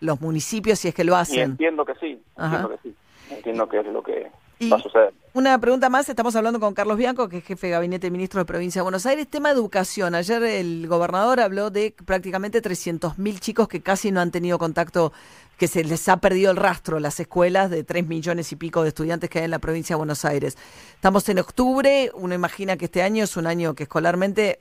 los 0.00 0.20
municipios 0.20 0.78
si 0.78 0.88
es 0.88 0.94
que 0.94 1.04
lo 1.04 1.14
hacen. 1.14 1.40
entiendo 1.40 1.84
que 1.84 1.94
sí, 1.96 2.22
entiendo 2.36 2.70
que 2.70 2.78
sí. 2.78 2.96
Entiendo 3.30 3.68
que 3.68 3.78
es 3.80 3.86
lo 3.86 4.02
que 4.02 4.30
va 4.68 4.76
a 4.76 4.80
suceder. 4.80 5.14
Una 5.32 5.56
pregunta 5.60 5.88
más, 5.88 6.08
estamos 6.08 6.34
hablando 6.34 6.58
con 6.58 6.74
Carlos 6.74 6.98
Bianco, 6.98 7.28
que 7.28 7.38
es 7.38 7.44
jefe 7.44 7.68
de 7.68 7.72
gabinete 7.74 8.08
de 8.08 8.10
ministros 8.10 8.40
de 8.40 8.46
Provincia 8.46 8.80
de 8.80 8.82
Buenos 8.82 9.06
Aires. 9.06 9.28
Tema 9.28 9.50
educación. 9.50 10.16
Ayer 10.16 10.42
el 10.42 10.88
gobernador 10.88 11.38
habló 11.38 11.70
de 11.70 11.94
prácticamente 12.04 12.60
300.000 12.60 13.38
chicos 13.38 13.68
que 13.68 13.80
casi 13.80 14.10
no 14.10 14.20
han 14.20 14.32
tenido 14.32 14.58
contacto, 14.58 15.12
que 15.56 15.68
se 15.68 15.84
les 15.84 16.08
ha 16.08 16.16
perdido 16.16 16.50
el 16.50 16.56
rastro 16.56 16.98
las 16.98 17.20
escuelas 17.20 17.70
de 17.70 17.84
3 17.84 18.08
millones 18.08 18.50
y 18.50 18.56
pico 18.56 18.82
de 18.82 18.88
estudiantes 18.88 19.30
que 19.30 19.38
hay 19.38 19.44
en 19.44 19.52
la 19.52 19.60
provincia 19.60 19.94
de 19.94 19.98
Buenos 19.98 20.24
Aires. 20.24 20.58
Estamos 20.94 21.28
en 21.28 21.38
octubre, 21.38 22.10
uno 22.14 22.34
imagina 22.34 22.76
que 22.76 22.86
este 22.86 23.02
año 23.02 23.22
es 23.22 23.36
un 23.36 23.46
año 23.46 23.74
que 23.74 23.84
escolarmente 23.84 24.58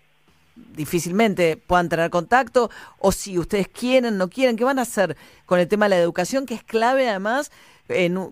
difícilmente 0.75 1.57
puedan 1.57 1.89
tener 1.89 2.09
contacto, 2.09 2.69
o 2.99 3.11
si 3.11 3.37
ustedes 3.37 3.67
quieren, 3.67 4.17
no 4.17 4.29
quieren, 4.29 4.55
¿qué 4.55 4.63
van 4.63 4.79
a 4.79 4.83
hacer 4.83 5.15
con 5.45 5.59
el 5.59 5.67
tema 5.67 5.85
de 5.85 5.89
la 5.89 6.01
educación, 6.01 6.45
que 6.45 6.53
es 6.53 6.63
clave 6.63 7.09
además 7.09 7.51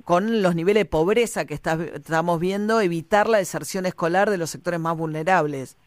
con 0.05 0.43
los 0.43 0.53
niveles 0.53 0.81
de 0.81 0.89
pobreza 0.89 1.45
que 1.45 1.55
estamos 1.55 2.39
viendo, 2.39 2.79
evitar 2.79 3.27
la 3.27 3.39
deserción 3.39 3.87
escolar 3.87 4.29
de 4.29 4.37
los 4.37 4.51
sectores 4.51 4.79
más 4.79 4.95
vulnerables? 4.95 5.77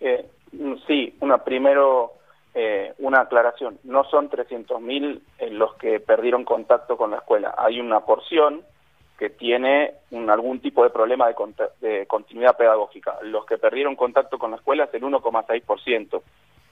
Eh, 0.00 0.26
sí, 0.86 1.16
una 1.20 1.38
primero 1.42 2.12
eh, 2.54 2.92
una 2.98 3.20
aclaración. 3.20 3.78
No 3.84 4.04
son 4.04 4.28
300.000 4.28 5.20
los 5.52 5.74
que 5.76 6.00
perdieron 6.00 6.44
contacto 6.44 6.96
con 6.96 7.12
la 7.12 7.18
escuela. 7.18 7.54
Hay 7.56 7.80
una 7.80 8.00
porción 8.00 8.62
que 9.18 9.28
tiene 9.30 9.94
algún 10.28 10.60
tipo 10.60 10.84
de 10.84 10.90
problema 10.90 11.26
de, 11.80 12.06
continuidad 12.06 12.56
pedagógica. 12.56 13.18
Los 13.22 13.44
que 13.46 13.58
perdieron 13.58 13.96
contacto 13.96 14.38
con 14.38 14.52
la 14.52 14.58
escuela 14.58 14.84
es 14.84 14.94
el 14.94 15.02
1,6% 15.02 16.22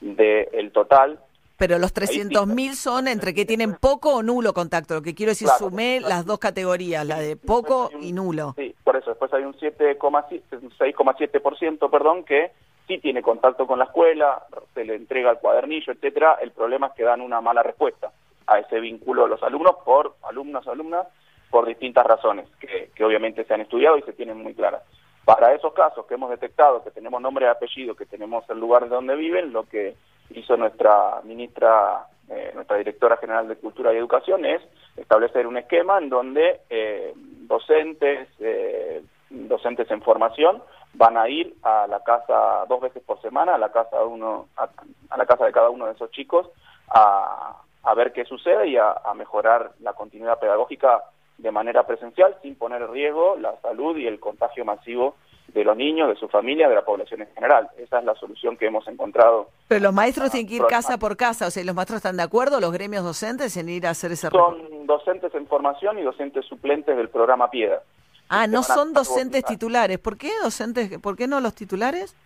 del 0.01 0.71
total. 0.71 1.19
Pero 1.57 1.79
los 1.79 1.93
300.000 1.93 2.75
son 2.75 3.09
entre 3.09 3.35
que 3.35 3.45
tienen 3.45 3.75
poco 3.75 4.15
o 4.17 4.23
nulo 4.23 4.55
contacto. 4.55 4.95
Lo 4.95 5.03
que 5.03 5.17
quiero 5.17 5.31
decir, 5.31 5.49
sumé 5.59 5.99
las 6.01 6.25
dos 6.25 6.39
categorías, 6.39 7.05
la 7.05 7.19
de 7.19 7.37
poco 7.37 7.91
y 8.01 8.13
nulo. 8.13 8.55
Sí, 8.57 8.73
por 8.85 8.97
eso. 8.97 9.11
Después 9.11 9.33
hay 9.33 9.43
un 9.43 9.55
6,7%, 9.55 11.91
perdón, 11.91 12.23
que 12.25 12.53
sí 12.87 12.99
tiene 12.99 13.23
contacto 13.23 13.67
con 13.67 13.81
la 13.81 13.87
escuela, 13.87 14.45
se 14.75 14.85
le 14.85 14.95
entrega 14.95 15.33
el 15.33 15.39
cuadernillo, 15.39 15.93
etcétera. 15.93 16.39
El 16.41 16.53
problema 16.53 16.87
es 16.89 16.93
que 16.93 17.03
dan 17.03 17.21
una 17.21 17.41
mala 17.41 17.65
respuesta 17.65 18.13
a 18.47 18.61
ese 18.61 18.79
vínculo 18.79 19.25
de 19.25 19.31
los 19.31 19.43
alumnos 19.43 19.79
por 19.85 20.15
alumnos, 20.23 20.69
alumnas 20.69 21.09
por 21.51 21.67
distintas 21.67 22.07
razones 22.07 22.49
que, 22.61 23.05
obviamente 23.05 23.45
se 23.45 23.55
han 23.55 23.61
estudiado 23.61 23.99
y 23.99 24.03
se 24.03 24.13
tienen 24.13 24.43
muy 24.43 24.55
claras. 24.55 24.83
Para 25.25 25.55
esos 25.55 25.73
casos 25.73 26.07
que 26.07 26.15
hemos 26.15 26.31
detectado, 26.31 26.85
que 26.85 26.91
tenemos 26.91 27.21
nombre 27.21 27.47
y 27.47 27.49
apellido, 27.49 27.97
que 27.97 28.07
tenemos 28.07 28.49
el 28.49 28.59
lugar 28.59 28.85
de 28.85 28.91
donde 28.91 29.17
viven, 29.17 29.53
lo 29.53 29.65
que 29.65 29.97
hizo 30.31 30.57
nuestra 30.57 31.21
ministra, 31.25 32.07
eh, 32.29 32.53
nuestra 32.55 32.77
directora 32.77 33.17
general 33.17 33.49
de 33.49 33.57
Cultura 33.57 33.93
y 33.93 33.97
Educación 33.97 34.45
es 34.45 34.63
establecer 34.97 35.47
un 35.47 35.57
esquema 35.57 35.99
en 35.99 36.09
donde 36.09 36.61
eh, 36.71 37.13
docentes, 37.17 38.29
eh, 38.39 39.03
docentes 39.31 39.91
en 39.91 40.03
formación 40.03 40.63
van 40.95 41.17
a 41.17 41.29
ir 41.29 41.55
a 41.63 41.87
la 41.87 42.01
casa 42.01 42.65
dos 42.69 42.81
veces 42.81 43.03
por 43.03 43.21
semana, 43.21 43.57
a 43.57 43.59
la 43.59 43.71
casa 43.71 43.99
de 43.99 44.05
uno, 44.05 44.49
a, 44.57 44.69
la 45.17 45.27
casa 45.27 45.45
de 45.45 45.53
cada 45.53 45.71
uno 45.71 45.87
de 45.87 45.93
esos 45.93 46.11
chicos, 46.11 46.49
a, 46.89 47.63
ver 47.97 48.13
qué 48.13 48.25
sucede 48.27 48.69
y 48.69 48.77
a 48.77 48.95
mejorar 49.15 49.71
la 49.81 49.95
continuidad 49.95 50.39
pedagógica 50.39 51.03
de 51.39 51.51
manera 51.51 51.87
presencial 51.87 52.37
sin 52.43 52.57
poner 52.57 52.83
en 52.83 52.93
riesgo 52.93 53.37
la 53.37 53.61
salud 53.61 53.97
y 53.97 54.07
el 54.07 54.19
contagio 54.21 54.65
masivo 54.65 55.17
de 55.49 55.65
los 55.65 55.77
niños, 55.77 56.09
de 56.09 56.17
su 56.17 56.29
familia, 56.29 56.69
de 56.69 56.75
la 56.75 56.85
población 56.85 57.23
en 57.23 57.29
general. 57.35 57.69
Esa 57.79 58.01
es 58.01 58.05
la 58.05 58.15
solución 58.17 58.57
que 58.57 58.67
hemos 58.67 58.87
encontrado. 58.89 59.49
Pero 59.69 59.85
los 59.85 59.95
maestros 59.95 60.31
tienen 60.31 60.49
que 60.49 60.57
ir 60.57 60.67
casa 60.67 60.99
por 60.99 61.17
casa, 61.17 61.47
o 61.47 61.51
sea, 61.51 61.65
¿los 61.65 61.75
maestros 61.75 61.99
están 61.99 62.17
de 62.17 62.23
acuerdo, 62.23 62.61
los 62.61 62.73
gremios 62.73 63.05
docentes, 63.05 63.57
en 63.57 63.69
ir 63.69 63.87
a 63.87 63.91
hacer 63.91 64.13
ese 64.13 64.29
Son 64.29 64.87
docentes 64.87 65.35
en 65.35 65.47
formación 65.47 65.99
y 65.99 66.03
docentes 66.03 66.45
suplentes 66.47 66.97
del 66.97 67.09
programa 67.09 67.51
Piedra. 67.51 67.83
Ah, 68.29 68.47
no 68.47 68.63
son 68.63 68.93
docentes 68.93 69.45
titulares. 69.45 69.99
¿Por 69.99 70.19
qué 70.19 70.31
docentes? 70.43 70.99
¿Por 70.99 71.17
qué 71.17 71.29
no 71.29 71.41
los 71.41 71.55
titulares? 71.55 72.17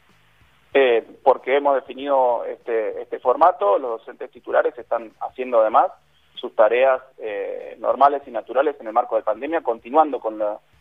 Eh, 0.72 1.06
porque 1.22 1.56
hemos 1.56 1.74
definido 1.74 2.44
este, 2.44 3.02
este 3.02 3.18
formato, 3.18 3.78
los 3.78 3.98
docentes 3.98 4.30
titulares 4.30 4.76
están 4.78 5.12
haciendo 5.20 5.60
además 5.60 5.90
sus 6.40 6.54
tareas 6.56 7.02
eh, 7.18 7.76
normales 7.78 8.22
y 8.26 8.30
naturales 8.30 8.76
en 8.80 8.86
el 8.86 8.92
marco 8.92 9.16
de 9.16 9.22
pandemia, 9.22 9.60
continuando 9.60 10.20
con 10.20 10.40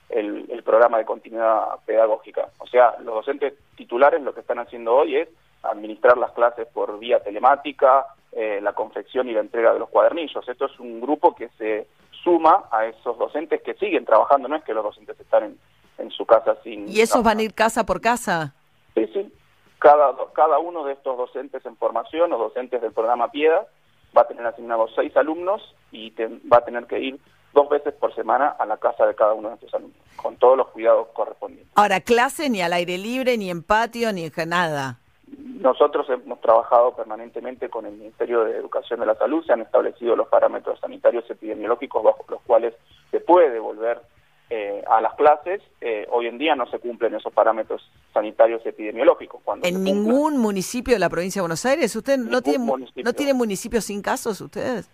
el, 0.09 0.63
programa 0.63 0.99
de 0.99 1.05
continuidad 1.05 1.79
pedagógica. 1.85 2.49
O 2.59 2.67
sea, 2.67 2.95
los 2.99 3.15
docentes 3.15 3.55
titulares 3.75 4.21
lo 4.21 4.33
que 4.35 4.41
están 4.41 4.59
haciendo 4.59 4.95
hoy 4.95 5.15
es 5.15 5.29
administrar 5.63 6.17
las 6.17 6.31
clases 6.31 6.67
por 6.67 6.99
vía 6.99 7.23
telemática, 7.23 8.05
eh, 8.31 8.59
la 8.61 8.73
confección 8.73 9.27
y 9.27 9.33
la 9.33 9.39
entrega 9.39 9.73
de 9.73 9.79
los 9.79 9.89
cuadernillos. 9.89 10.47
Esto 10.47 10.65
es 10.65 10.79
un 10.79 11.01
grupo 11.01 11.33
que 11.33 11.49
se 11.57 11.87
suma 12.23 12.65
a 12.71 12.85
esos 12.85 13.17
docentes 13.17 13.61
que 13.63 13.73
siguen 13.73 14.05
trabajando, 14.05 14.47
no 14.47 14.55
es 14.55 14.63
que 14.63 14.73
los 14.73 14.83
docentes 14.83 15.19
están 15.19 15.43
en, 15.43 15.59
en 15.97 16.11
su 16.11 16.25
casa 16.25 16.55
sin... 16.63 16.87
¿Y 16.87 17.01
esos 17.01 17.23
van 17.23 17.39
a 17.39 17.43
ir 17.43 17.53
casa 17.53 17.85
por 17.85 17.99
casa? 17.99 18.53
Sí, 18.93 19.07
sí. 19.13 19.33
Cada, 19.79 20.13
cada 20.33 20.59
uno 20.59 20.83
de 20.83 20.93
estos 20.93 21.17
docentes 21.17 21.65
en 21.65 21.75
formación 21.77 22.31
o 22.33 22.37
docentes 22.37 22.81
del 22.81 22.91
programa 22.91 23.31
Piedad 23.31 23.67
va 24.15 24.21
a 24.21 24.27
tener 24.27 24.45
asignados 24.45 24.91
seis 24.95 25.15
alumnos 25.17 25.75
y 25.91 26.13
va 26.51 26.57
a 26.57 26.65
tener 26.65 26.85
que 26.85 26.99
ir 26.99 27.19
dos 27.53 27.69
veces 27.69 27.93
por 27.93 28.13
semana 28.13 28.49
a 28.59 28.65
la 28.65 28.77
casa 28.77 29.05
de 29.05 29.15
cada 29.15 29.33
uno 29.33 29.49
de 29.49 29.55
estos 29.55 29.73
alumnos, 29.73 29.97
con 30.15 30.35
todos 30.37 30.57
los 30.57 30.67
cuidados 30.67 31.07
correspondientes. 31.13 31.71
Ahora, 31.75 31.99
clase 32.01 32.49
ni 32.49 32.61
al 32.61 32.73
aire 32.73 32.97
libre, 32.97 33.37
ni 33.37 33.49
en 33.49 33.63
patio, 33.63 34.13
ni 34.13 34.25
en 34.25 34.49
nada. 34.49 34.99
Nosotros 35.37 36.09
hemos 36.09 36.39
trabajado 36.41 36.95
permanentemente 36.95 37.69
con 37.69 37.85
el 37.85 37.93
Ministerio 37.93 38.45
de 38.45 38.57
Educación 38.57 38.99
de 38.99 39.05
la 39.05 39.15
Salud, 39.15 39.43
se 39.45 39.53
han 39.53 39.61
establecido 39.61 40.15
los 40.15 40.27
parámetros 40.27 40.79
sanitarios 40.79 41.29
epidemiológicos 41.29 42.03
bajo 42.03 42.25
los 42.29 42.41
cuales 42.41 42.73
se 43.11 43.19
puede 43.19 43.59
volver 43.59 44.01
eh, 44.49 44.83
a 44.87 44.99
las 45.01 45.13
clases, 45.13 45.61
eh, 45.79 46.07
hoy 46.11 46.27
en 46.27 46.37
día 46.37 46.55
no 46.55 46.65
se 46.69 46.79
cumplen 46.79 47.13
esos 47.13 47.31
parámetros 47.31 47.81
sanitarios 48.13 48.65
epidemiológicos. 48.65 49.41
Cuando 49.43 49.67
¿En 49.67 49.83
ningún 49.83 50.37
municipio 50.37 50.95
de 50.95 50.99
la 50.99 51.09
provincia 51.09 51.39
de 51.39 51.43
Buenos 51.43 51.65
Aires? 51.65 51.95
¿Usted 51.95 52.17
no 52.17 52.41
tiene, 52.41 52.65
no 53.03 53.13
tiene 53.13 53.33
municipios 53.33 53.85
sin 53.85 54.01
casos 54.01 54.41
ustedes? 54.41 54.89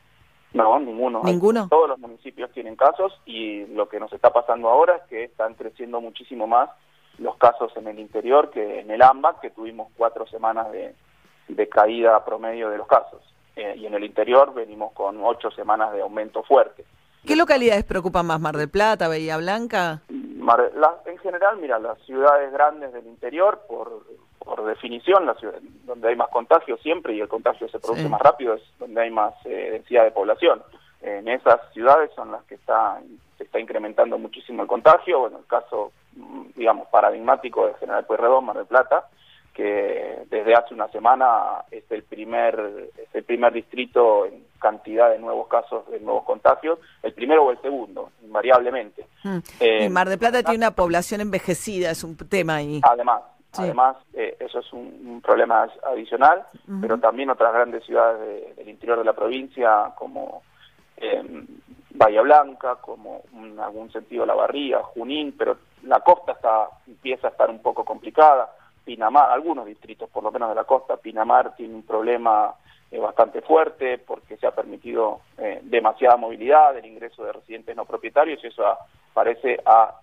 No, 0.53 0.79
ninguno. 0.79 1.21
¿Ninguno? 1.24 1.67
Todos 1.69 1.89
los 1.89 2.00
municipios 2.00 2.51
tienen 2.51 2.75
casos 2.75 3.13
y 3.25 3.65
lo 3.67 3.89
que 3.89 4.00
nos 4.00 4.12
está 4.13 4.31
pasando 4.31 4.69
ahora 4.69 4.95
es 4.95 5.03
que 5.09 5.24
están 5.25 5.53
creciendo 5.53 6.00
muchísimo 6.00 6.47
más 6.47 6.69
los 7.17 7.38
casos 7.38 7.75
en 7.75 7.88
el 7.88 8.00
interior 8.00 8.51
que 8.51 8.79
en 8.79 8.91
el 8.91 9.01
AMBA, 9.01 9.39
que 9.41 9.50
tuvimos 9.50 9.89
cuatro 9.97 10.25
semanas 10.27 10.67
de, 10.71 10.95
caída 11.69 12.24
promedio 12.24 12.69
de 12.69 12.77
los 12.77 12.88
casos. 12.88 13.21
Eh, 13.55 13.75
y 13.77 13.85
en 13.85 13.93
el 13.93 14.03
interior 14.03 14.53
venimos 14.53 14.93
con 14.93 15.24
ocho 15.24 15.51
semanas 15.51 15.93
de 15.93 16.01
aumento 16.01 16.43
fuerte. 16.43 16.85
¿Qué 17.25 17.36
localidades 17.36 17.84
preocupan 17.84 18.27
más? 18.27 18.39
¿Mar 18.39 18.55
del 18.55 18.70
Plata, 18.70 19.08
Bahía 19.08 19.38
Blanca? 19.38 20.01
en 21.05 21.17
general, 21.17 21.58
mira, 21.58 21.79
las 21.79 21.98
ciudades 22.01 22.51
grandes 22.51 22.94
del 22.94 23.08
interior, 23.08 23.62
por, 23.67 24.03
por 24.38 24.63
definición, 24.65 25.25
las 25.25 25.39
ciudades 25.39 25.63
donde 25.86 26.10
hay 26.10 26.15
más 26.15 26.29
contagio 26.29 26.77
siempre 26.77 27.13
y 27.15 27.20
el 27.22 27.27
contagio 27.27 27.67
se 27.67 27.79
produce 27.79 28.08
más 28.08 28.22
rápido, 28.22 28.53
es 28.53 28.62
donde 28.77 29.01
hay 29.01 29.10
más 29.10 29.34
eh, 29.46 29.70
densidad 29.72 30.03
de 30.03 30.12
población. 30.12 30.62
En 31.01 31.27
esas 31.27 31.60
ciudades 31.74 32.12
son 32.15 32.32
las 32.32 32.44
que 32.44 32.55
está, 32.55 33.00
se 33.38 33.44
está 33.46 33.60
incrementando 33.60 34.17
muchísimo 34.20 34.62
el 34.62 34.67
contagio. 34.67 35.22
Bueno, 35.22 35.39
el 35.39 35.46
caso, 35.46 35.91
mm, 36.15 36.50
digamos, 36.55 36.88
paradigmático 36.89 37.65
de 37.65 37.74
General 37.75 38.05
Pueyrredón, 38.05 38.46
Mar 38.46 38.58
del 38.58 38.65
Plata, 38.65 39.08
que 39.55 40.25
desde 40.29 40.53
hace 40.53 40.74
una 40.74 40.89
semana 40.89 41.63
es 41.71 41.89
el 41.89 42.03
primer 42.03 42.91
es 42.97 43.15
el 43.15 43.24
primer 43.24 43.53
distrito 43.53 44.25
en 44.25 44.43
cantidad 44.59 45.09
de 45.09 45.17
nuevos 45.17 45.47
casos 45.47 45.89
de 45.89 46.00
nuevos 46.01 46.25
contagios, 46.25 46.77
el 47.01 47.13
primero 47.13 47.45
o 47.45 47.51
el 47.51 47.62
segundo, 47.62 48.12
invariablemente. 48.21 49.07
Mm. 49.24 49.38
y 49.62 49.89
Mar 49.89 50.09
de 50.09 50.17
Plata 50.17 50.43
tiene 50.43 50.57
una 50.57 50.75
población 50.75 51.21
envejecida, 51.21 51.91
es 51.91 52.03
un 52.03 52.17
tema 52.17 52.55
ahí. 52.55 52.81
Además, 52.83 53.21
además 53.53 53.95
eh, 54.13 54.35
eso 54.39 54.59
es 54.59 54.74
un, 54.74 55.21
problema 55.24 55.67
adicional, 55.88 56.45
pero 56.81 57.00
también 57.00 57.29
otras 57.29 57.53
grandes 57.53 57.83
ciudades 57.85 58.55
del 58.57 58.69
interior 58.69 59.00
de 59.00 59.05
la 59.05 59.13
provincia 59.13 59.93
como 59.97 60.43
eh, 60.97 61.24
Bahía 61.91 62.21
Blanca, 62.21 62.75
como 62.81 63.24
en 63.33 63.59
algún 63.59 63.91
sentido 63.91 64.25
La 64.25 64.35
Barría, 64.35 64.83
Junín, 64.83 65.33
pero 65.38 65.57
la 65.83 66.01
costa 66.01 66.33
está 66.33 66.67
empieza 66.85 67.27
a 67.27 67.31
estar 67.31 67.50
un 67.50 67.62
poco 67.62 67.85
complicada 67.85 68.50
Pinamar, 68.86 69.32
algunos 69.32 69.65
distritos 69.65 70.10
por 70.10 70.24
lo 70.24 70.32
menos 70.32 70.50
de 70.50 70.56
la 70.56 70.63
costa, 70.63 70.98
Pinamar 70.98 71.56
tiene 71.56 71.75
un 71.75 71.84
problema 71.84 72.54
bastante 73.01 73.42
fuerte 73.42 73.98
porque 73.98 74.38
se 74.38 74.48
ha 74.48 74.51
permitido 74.51 75.20
demasiada 75.63 76.15
movilidad, 76.15 76.77
el 76.77 76.86
ingreso 76.86 77.25
de 77.25 77.34
residentes 77.34 77.75
no 77.75 77.84
propietarios 77.84 78.42
y 78.42 78.48
eso 78.48 78.63
parece 79.13 79.60
ha, 79.65 79.96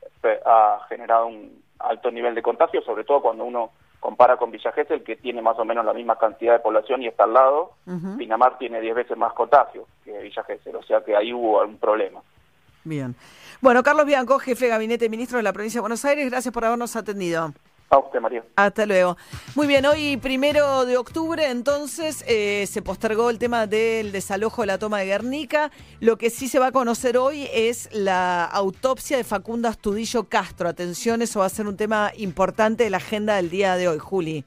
ha 0.44 0.86
generado 0.88 1.26
un 1.26 1.62
alto 1.78 2.10
nivel 2.10 2.34
de 2.34 2.42
contagio, 2.42 2.82
sobre 2.82 3.04
todo 3.04 3.22
cuando 3.22 3.44
uno 3.44 3.70
compara 4.02 4.36
con 4.36 4.50
Villa 4.50 4.72
Gesell, 4.72 5.04
que 5.04 5.16
tiene 5.16 5.40
más 5.40 5.56
o 5.60 5.64
menos 5.64 5.84
la 5.84 5.94
misma 5.94 6.16
cantidad 6.16 6.54
de 6.54 6.58
población 6.58 7.02
y 7.02 7.06
está 7.06 7.22
al 7.22 7.34
lado, 7.34 7.72
Pinamar 8.18 8.58
tiene 8.58 8.80
10 8.80 8.96
veces 8.96 9.16
más 9.16 9.32
contagio 9.32 9.86
que 10.04 10.18
Villa 10.18 10.42
Gesell, 10.42 10.74
o 10.74 10.82
sea 10.82 11.02
que 11.02 11.14
ahí 11.14 11.32
hubo 11.32 11.60
algún 11.60 11.78
problema. 11.78 12.20
Bien. 12.84 13.14
Bueno, 13.60 13.84
Carlos 13.84 14.04
Bianco, 14.04 14.40
jefe 14.40 14.64
de 14.64 14.70
gabinete 14.72 15.08
ministro 15.08 15.36
de 15.36 15.44
la 15.44 15.52
provincia 15.52 15.78
de 15.78 15.82
Buenos 15.82 16.04
Aires, 16.04 16.28
gracias 16.28 16.52
por 16.52 16.64
habernos 16.64 16.96
atendido. 16.96 17.52
A 17.92 17.98
usted, 17.98 18.20
María. 18.20 18.42
Hasta 18.56 18.86
luego. 18.86 19.18
Muy 19.54 19.66
bien, 19.66 19.84
hoy 19.84 20.16
primero 20.16 20.86
de 20.86 20.96
octubre, 20.96 21.50
entonces, 21.50 22.24
eh, 22.26 22.66
se 22.66 22.80
postergó 22.80 23.28
el 23.28 23.38
tema 23.38 23.66
del 23.66 24.12
desalojo 24.12 24.62
de 24.62 24.68
la 24.68 24.78
toma 24.78 25.00
de 25.00 25.04
Guernica. 25.04 25.70
Lo 26.00 26.16
que 26.16 26.30
sí 26.30 26.48
se 26.48 26.58
va 26.58 26.68
a 26.68 26.72
conocer 26.72 27.18
hoy 27.18 27.46
es 27.52 27.90
la 27.92 28.46
autopsia 28.46 29.18
de 29.18 29.24
Facundo 29.24 29.68
Astudillo 29.68 30.24
Castro. 30.24 30.70
Atención, 30.70 31.20
eso 31.20 31.40
va 31.40 31.46
a 31.46 31.50
ser 31.50 31.66
un 31.66 31.76
tema 31.76 32.12
importante 32.16 32.84
de 32.84 32.88
la 32.88 32.96
agenda 32.96 33.36
del 33.36 33.50
día 33.50 33.76
de 33.76 33.88
hoy, 33.88 33.98
Juli. 33.98 34.46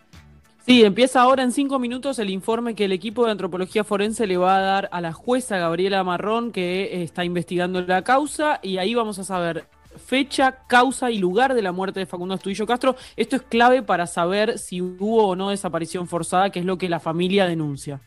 Sí, 0.65 0.83
empieza 0.83 1.21
ahora 1.21 1.43
en 1.43 1.51
cinco 1.51 1.77
minutos 1.77 2.17
el 2.17 2.31
informe 2.31 2.73
que 2.73 2.85
el 2.85 2.93
equipo 2.93 3.25
de 3.25 3.31
antropología 3.31 3.83
forense 3.83 4.25
le 4.25 4.37
va 4.37 4.57
a 4.57 4.61
dar 4.61 4.89
a 4.91 5.01
la 5.01 5.13
jueza 5.13 5.59
Gabriela 5.59 6.03
Marrón, 6.03 6.51
que 6.51 7.03
está 7.03 7.23
investigando 7.23 7.81
la 7.81 8.03
causa, 8.03 8.59
y 8.63 8.79
ahí 8.79 8.95
vamos 8.95 9.19
a 9.19 9.23
saber 9.23 9.67
fecha, 9.97 10.63
causa 10.67 11.11
y 11.11 11.17
lugar 11.17 11.53
de 11.53 11.61
la 11.61 11.71
muerte 11.71 11.99
de 11.99 12.05
Facundo 12.05 12.35
Astudillo 12.35 12.65
Castro. 12.65 12.95
Esto 13.15 13.35
es 13.35 13.41
clave 13.43 13.81
para 13.81 14.07
saber 14.07 14.57
si 14.59 14.81
hubo 14.81 15.29
o 15.29 15.35
no 15.35 15.49
desaparición 15.49 16.07
forzada, 16.07 16.49
que 16.49 16.59
es 16.59 16.65
lo 16.65 16.77
que 16.77 16.89
la 16.89 16.99
familia 16.99 17.45
denuncia. 17.45 18.01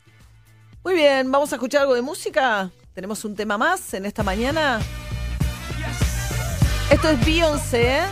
Muy 0.84 0.94
bien, 0.94 1.30
vamos 1.30 1.52
a 1.52 1.56
escuchar 1.56 1.82
algo 1.82 1.94
de 1.94 2.02
música. 2.02 2.70
Tenemos 2.94 3.24
un 3.24 3.34
tema 3.34 3.58
más 3.58 3.94
en 3.94 4.06
esta 4.06 4.22
mañana. 4.22 4.80
Esto 6.90 7.10
es 7.10 7.24
Beyoncé, 7.24 7.98
¿eh? 7.98 8.04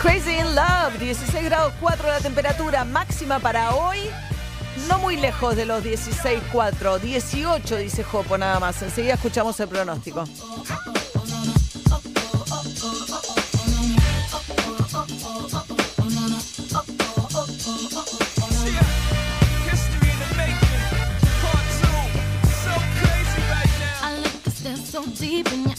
Crazy 0.00 0.32
in 0.32 0.54
Love, 0.54 0.98
16 0.98 1.44
grados 1.44 1.72
4 1.80 2.06
la 2.06 2.20
temperatura 2.20 2.84
máxima 2.84 3.38
para 3.38 3.74
hoy. 3.74 3.98
No 4.88 4.98
muy 4.98 5.16
lejos 5.16 5.56
de 5.56 5.66
los 5.66 5.84
16.4, 5.84 6.98
18 6.98 7.76
dice 7.76 8.02
Jopo 8.02 8.38
nada 8.38 8.58
más. 8.58 8.82
Enseguida 8.82 9.14
escuchamos 9.14 9.58
el 9.60 9.68
pronóstico. 9.68 10.24
Deep 25.22 25.52
in 25.52 25.71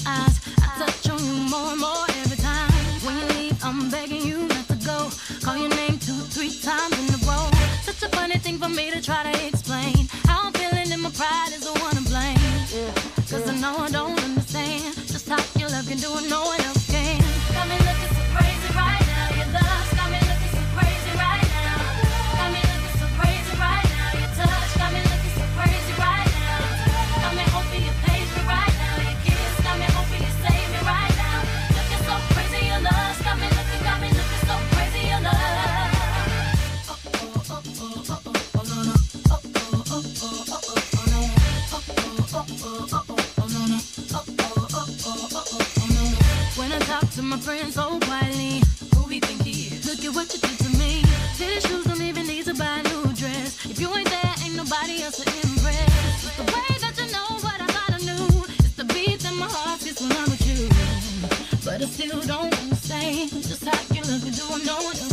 still 61.94 62.22
don't 62.22 62.60
understand 62.60 63.29
just 63.29 63.64
how 63.64 63.94
you 63.94 64.01
look 64.01 64.24
what 64.50 64.66
no 64.66 64.75
one 64.77 64.98
else 64.98 65.13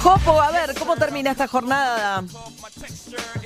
Jopo, 0.00 0.40
a 0.40 0.50
ver, 0.50 0.74
¿cómo 0.78 0.96
termina 0.96 1.32
esta 1.32 1.46
jornada? 1.46 2.24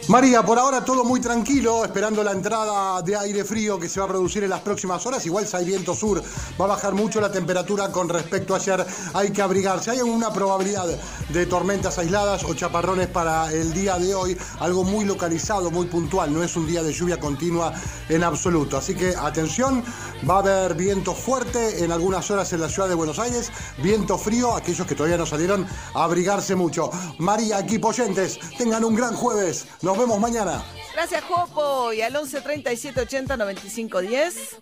María, 0.09 0.43
por 0.43 0.59
ahora 0.59 0.85
todo 0.85 1.05
muy 1.05 1.21
tranquilo, 1.21 1.85
esperando 1.85 2.25
la 2.25 2.33
entrada 2.33 3.01
de 3.03 3.17
aire 3.17 3.45
frío 3.45 3.79
que 3.79 3.89
se 3.89 4.01
va 4.01 4.07
a 4.07 4.09
producir 4.09 4.43
en 4.43 4.51
las 4.51 4.61
próximas 4.61 5.07
horas. 5.07 5.25
Igual 5.25 5.47
si 5.47 5.57
hay 5.57 5.65
viento 5.65 5.95
sur, 5.95 6.21
va 6.61 6.65
a 6.65 6.69
bajar 6.69 6.95
mucho 6.95 7.21
la 7.21 7.31
temperatura 7.31 7.93
con 7.93 8.09
respecto 8.09 8.55
a 8.55 8.57
ayer. 8.57 8.85
Hay 9.15 9.31
que 9.31 9.41
abrigarse. 9.41 9.93
Hay 9.93 10.01
una 10.01 10.33
probabilidad 10.33 10.87
de 11.29 11.47
tormentas 11.47 11.99
aisladas 11.99 12.43
o 12.45 12.55
chaparrones 12.55 13.07
para 13.07 13.53
el 13.53 13.73
día 13.73 13.99
de 13.99 14.15
hoy. 14.15 14.37
Algo 14.59 14.83
muy 14.83 15.05
localizado, 15.05 15.71
muy 15.71 15.87
puntual. 15.87 16.33
No 16.33 16.43
es 16.43 16.57
un 16.57 16.67
día 16.67 16.83
de 16.83 16.93
lluvia 16.93 17.21
continua 17.21 17.73
en 18.09 18.25
absoluto. 18.25 18.77
Así 18.77 18.95
que 18.95 19.15
atención, 19.15 19.85
va 20.29 20.37
a 20.37 20.39
haber 20.39 20.75
viento 20.75 21.15
fuerte 21.15 21.85
en 21.85 21.93
algunas 21.93 22.29
horas 22.31 22.53
en 22.53 22.61
la 22.61 22.69
ciudad 22.69 22.89
de 22.89 22.97
Buenos 22.97 23.21
Aires. 23.21 23.53
Viento 23.79 24.19
frío, 24.19 24.57
aquellos 24.57 24.87
que 24.87 24.97
todavía 24.97 25.19
no 25.19 25.27
salieron, 25.27 25.67
a 25.95 26.05
abrigarse 26.05 26.50
mucho. 26.55 26.91
María, 27.19 27.61
equipo 27.61 27.89
oyentes, 27.89 28.39
tengan 28.57 28.85
un 28.85 28.95
gran 28.95 29.15
jueves. 29.15 29.67
Nos 29.83 29.99
vemos 29.99 30.19
mañana. 30.21 30.63
Gracias, 30.95 31.23
Jopo. 31.25 31.93
Y 31.93 32.03
al 32.03 32.15
11 32.15 32.41
37 32.41 33.01
80 33.01 33.37
95 33.37 34.01
10. 34.01 34.57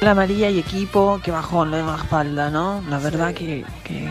Hola 0.00 0.14
María 0.14 0.48
y 0.50 0.58
equipo, 0.58 1.20
qué 1.22 1.30
bajón 1.30 1.70
lo 1.70 1.76
de 1.76 1.82
Mafalda, 1.82 2.50
¿no? 2.50 2.82
La 2.88 2.98
verdad 2.98 3.34
que, 3.34 3.64
que 3.84 4.08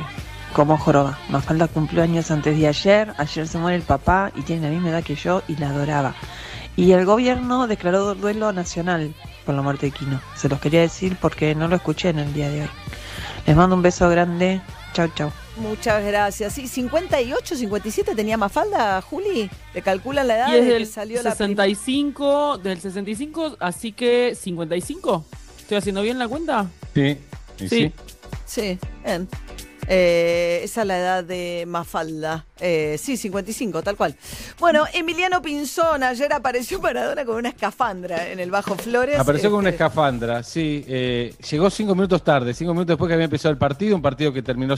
como 0.53 0.77
joroba. 0.77 1.17
Mafalda 1.29 1.67
cumplió 1.67 2.03
años 2.03 2.31
antes 2.31 2.57
de 2.57 2.67
ayer, 2.67 3.13
ayer 3.17 3.47
se 3.47 3.57
muere 3.57 3.77
el 3.77 3.83
papá 3.83 4.31
y 4.35 4.41
tiene 4.41 4.67
la 4.67 4.73
misma 4.73 4.89
edad 4.89 5.03
que 5.03 5.15
yo 5.15 5.41
y 5.47 5.55
la 5.55 5.69
adoraba. 5.69 6.15
Y 6.75 6.91
el 6.91 7.05
gobierno 7.05 7.67
declaró 7.67 8.13
duelo 8.13 8.53
nacional 8.53 9.13
por 9.45 9.55
la 9.55 9.61
muerte 9.61 9.87
de 9.87 9.91
Quino. 9.91 10.21
Se 10.35 10.47
los 10.47 10.59
quería 10.59 10.81
decir 10.81 11.17
porque 11.19 11.55
no 11.55 11.67
lo 11.67 11.75
escuché 11.75 12.09
en 12.09 12.19
el 12.19 12.33
día 12.33 12.49
de 12.49 12.61
hoy. 12.61 12.69
Les 13.47 13.55
mando 13.55 13.75
un 13.75 13.81
beso 13.81 14.09
grande. 14.09 14.61
Chau, 14.93 15.07
chau. 15.15 15.31
Muchas 15.57 16.03
gracias. 16.03 16.53
Sí, 16.53 16.67
58, 16.67 17.55
57 17.55 18.15
tenía 18.15 18.37
Mafalda, 18.37 19.01
Juli. 19.01 19.49
¿Le 19.73 19.81
calculan 19.81 20.27
la 20.27 20.35
edad 20.37 20.47
Y 20.49 20.55
es 20.55 20.61
de 20.63 20.67
que 20.67 20.73
del 20.73 20.87
salió 20.87 21.17
la 21.23 21.35
prim- 21.35 21.49
65, 21.49 22.57
del 22.59 22.79
65, 22.81 23.57
así 23.59 23.91
que 23.91 24.35
55. 24.39 25.25
¿Estoy 25.59 25.77
haciendo 25.77 26.01
bien 26.01 26.17
la 26.17 26.27
cuenta? 26.27 26.67
Sí, 26.95 27.17
Sí. 27.59 27.67
sí. 27.69 27.93
Sí, 28.45 28.79
bien. 29.03 29.27
Eh, 29.87 30.61
esa 30.63 30.81
es 30.81 30.87
la 30.87 30.97
edad 30.99 31.23
de 31.23 31.65
Mafalda. 31.67 32.45
Eh, 32.59 32.97
sí, 32.99 33.17
55, 33.17 33.81
tal 33.83 33.95
cual. 33.95 34.15
Bueno, 34.59 34.85
Emiliano 34.93 35.41
Pinzón, 35.41 36.03
ayer 36.03 36.31
apareció 36.33 36.79
Maradona 36.79 37.23
con 37.25 37.35
una 37.35 37.49
escafandra 37.49 38.29
en 38.29 38.39
el 38.39 38.51
Bajo 38.51 38.75
Flores. 38.75 39.19
Apareció 39.19 39.49
con 39.49 39.59
una 39.59 39.69
Este, 39.69 39.83
escafandra, 39.83 40.43
sí. 40.43 40.83
eh, 40.87 41.33
llegó 41.49 41.69
cinco 41.69 41.95
minutos 41.95 42.23
tarde, 42.23 42.53
cinco 42.53 42.73
minutos 42.73 42.89
después 42.93 43.07
que 43.07 43.13
había 43.13 43.25
empezado 43.25 43.51
el 43.51 43.57
partido, 43.57 43.95
un 43.95 44.01
partido 44.01 44.31
que 44.33 44.41
terminó 44.41 44.77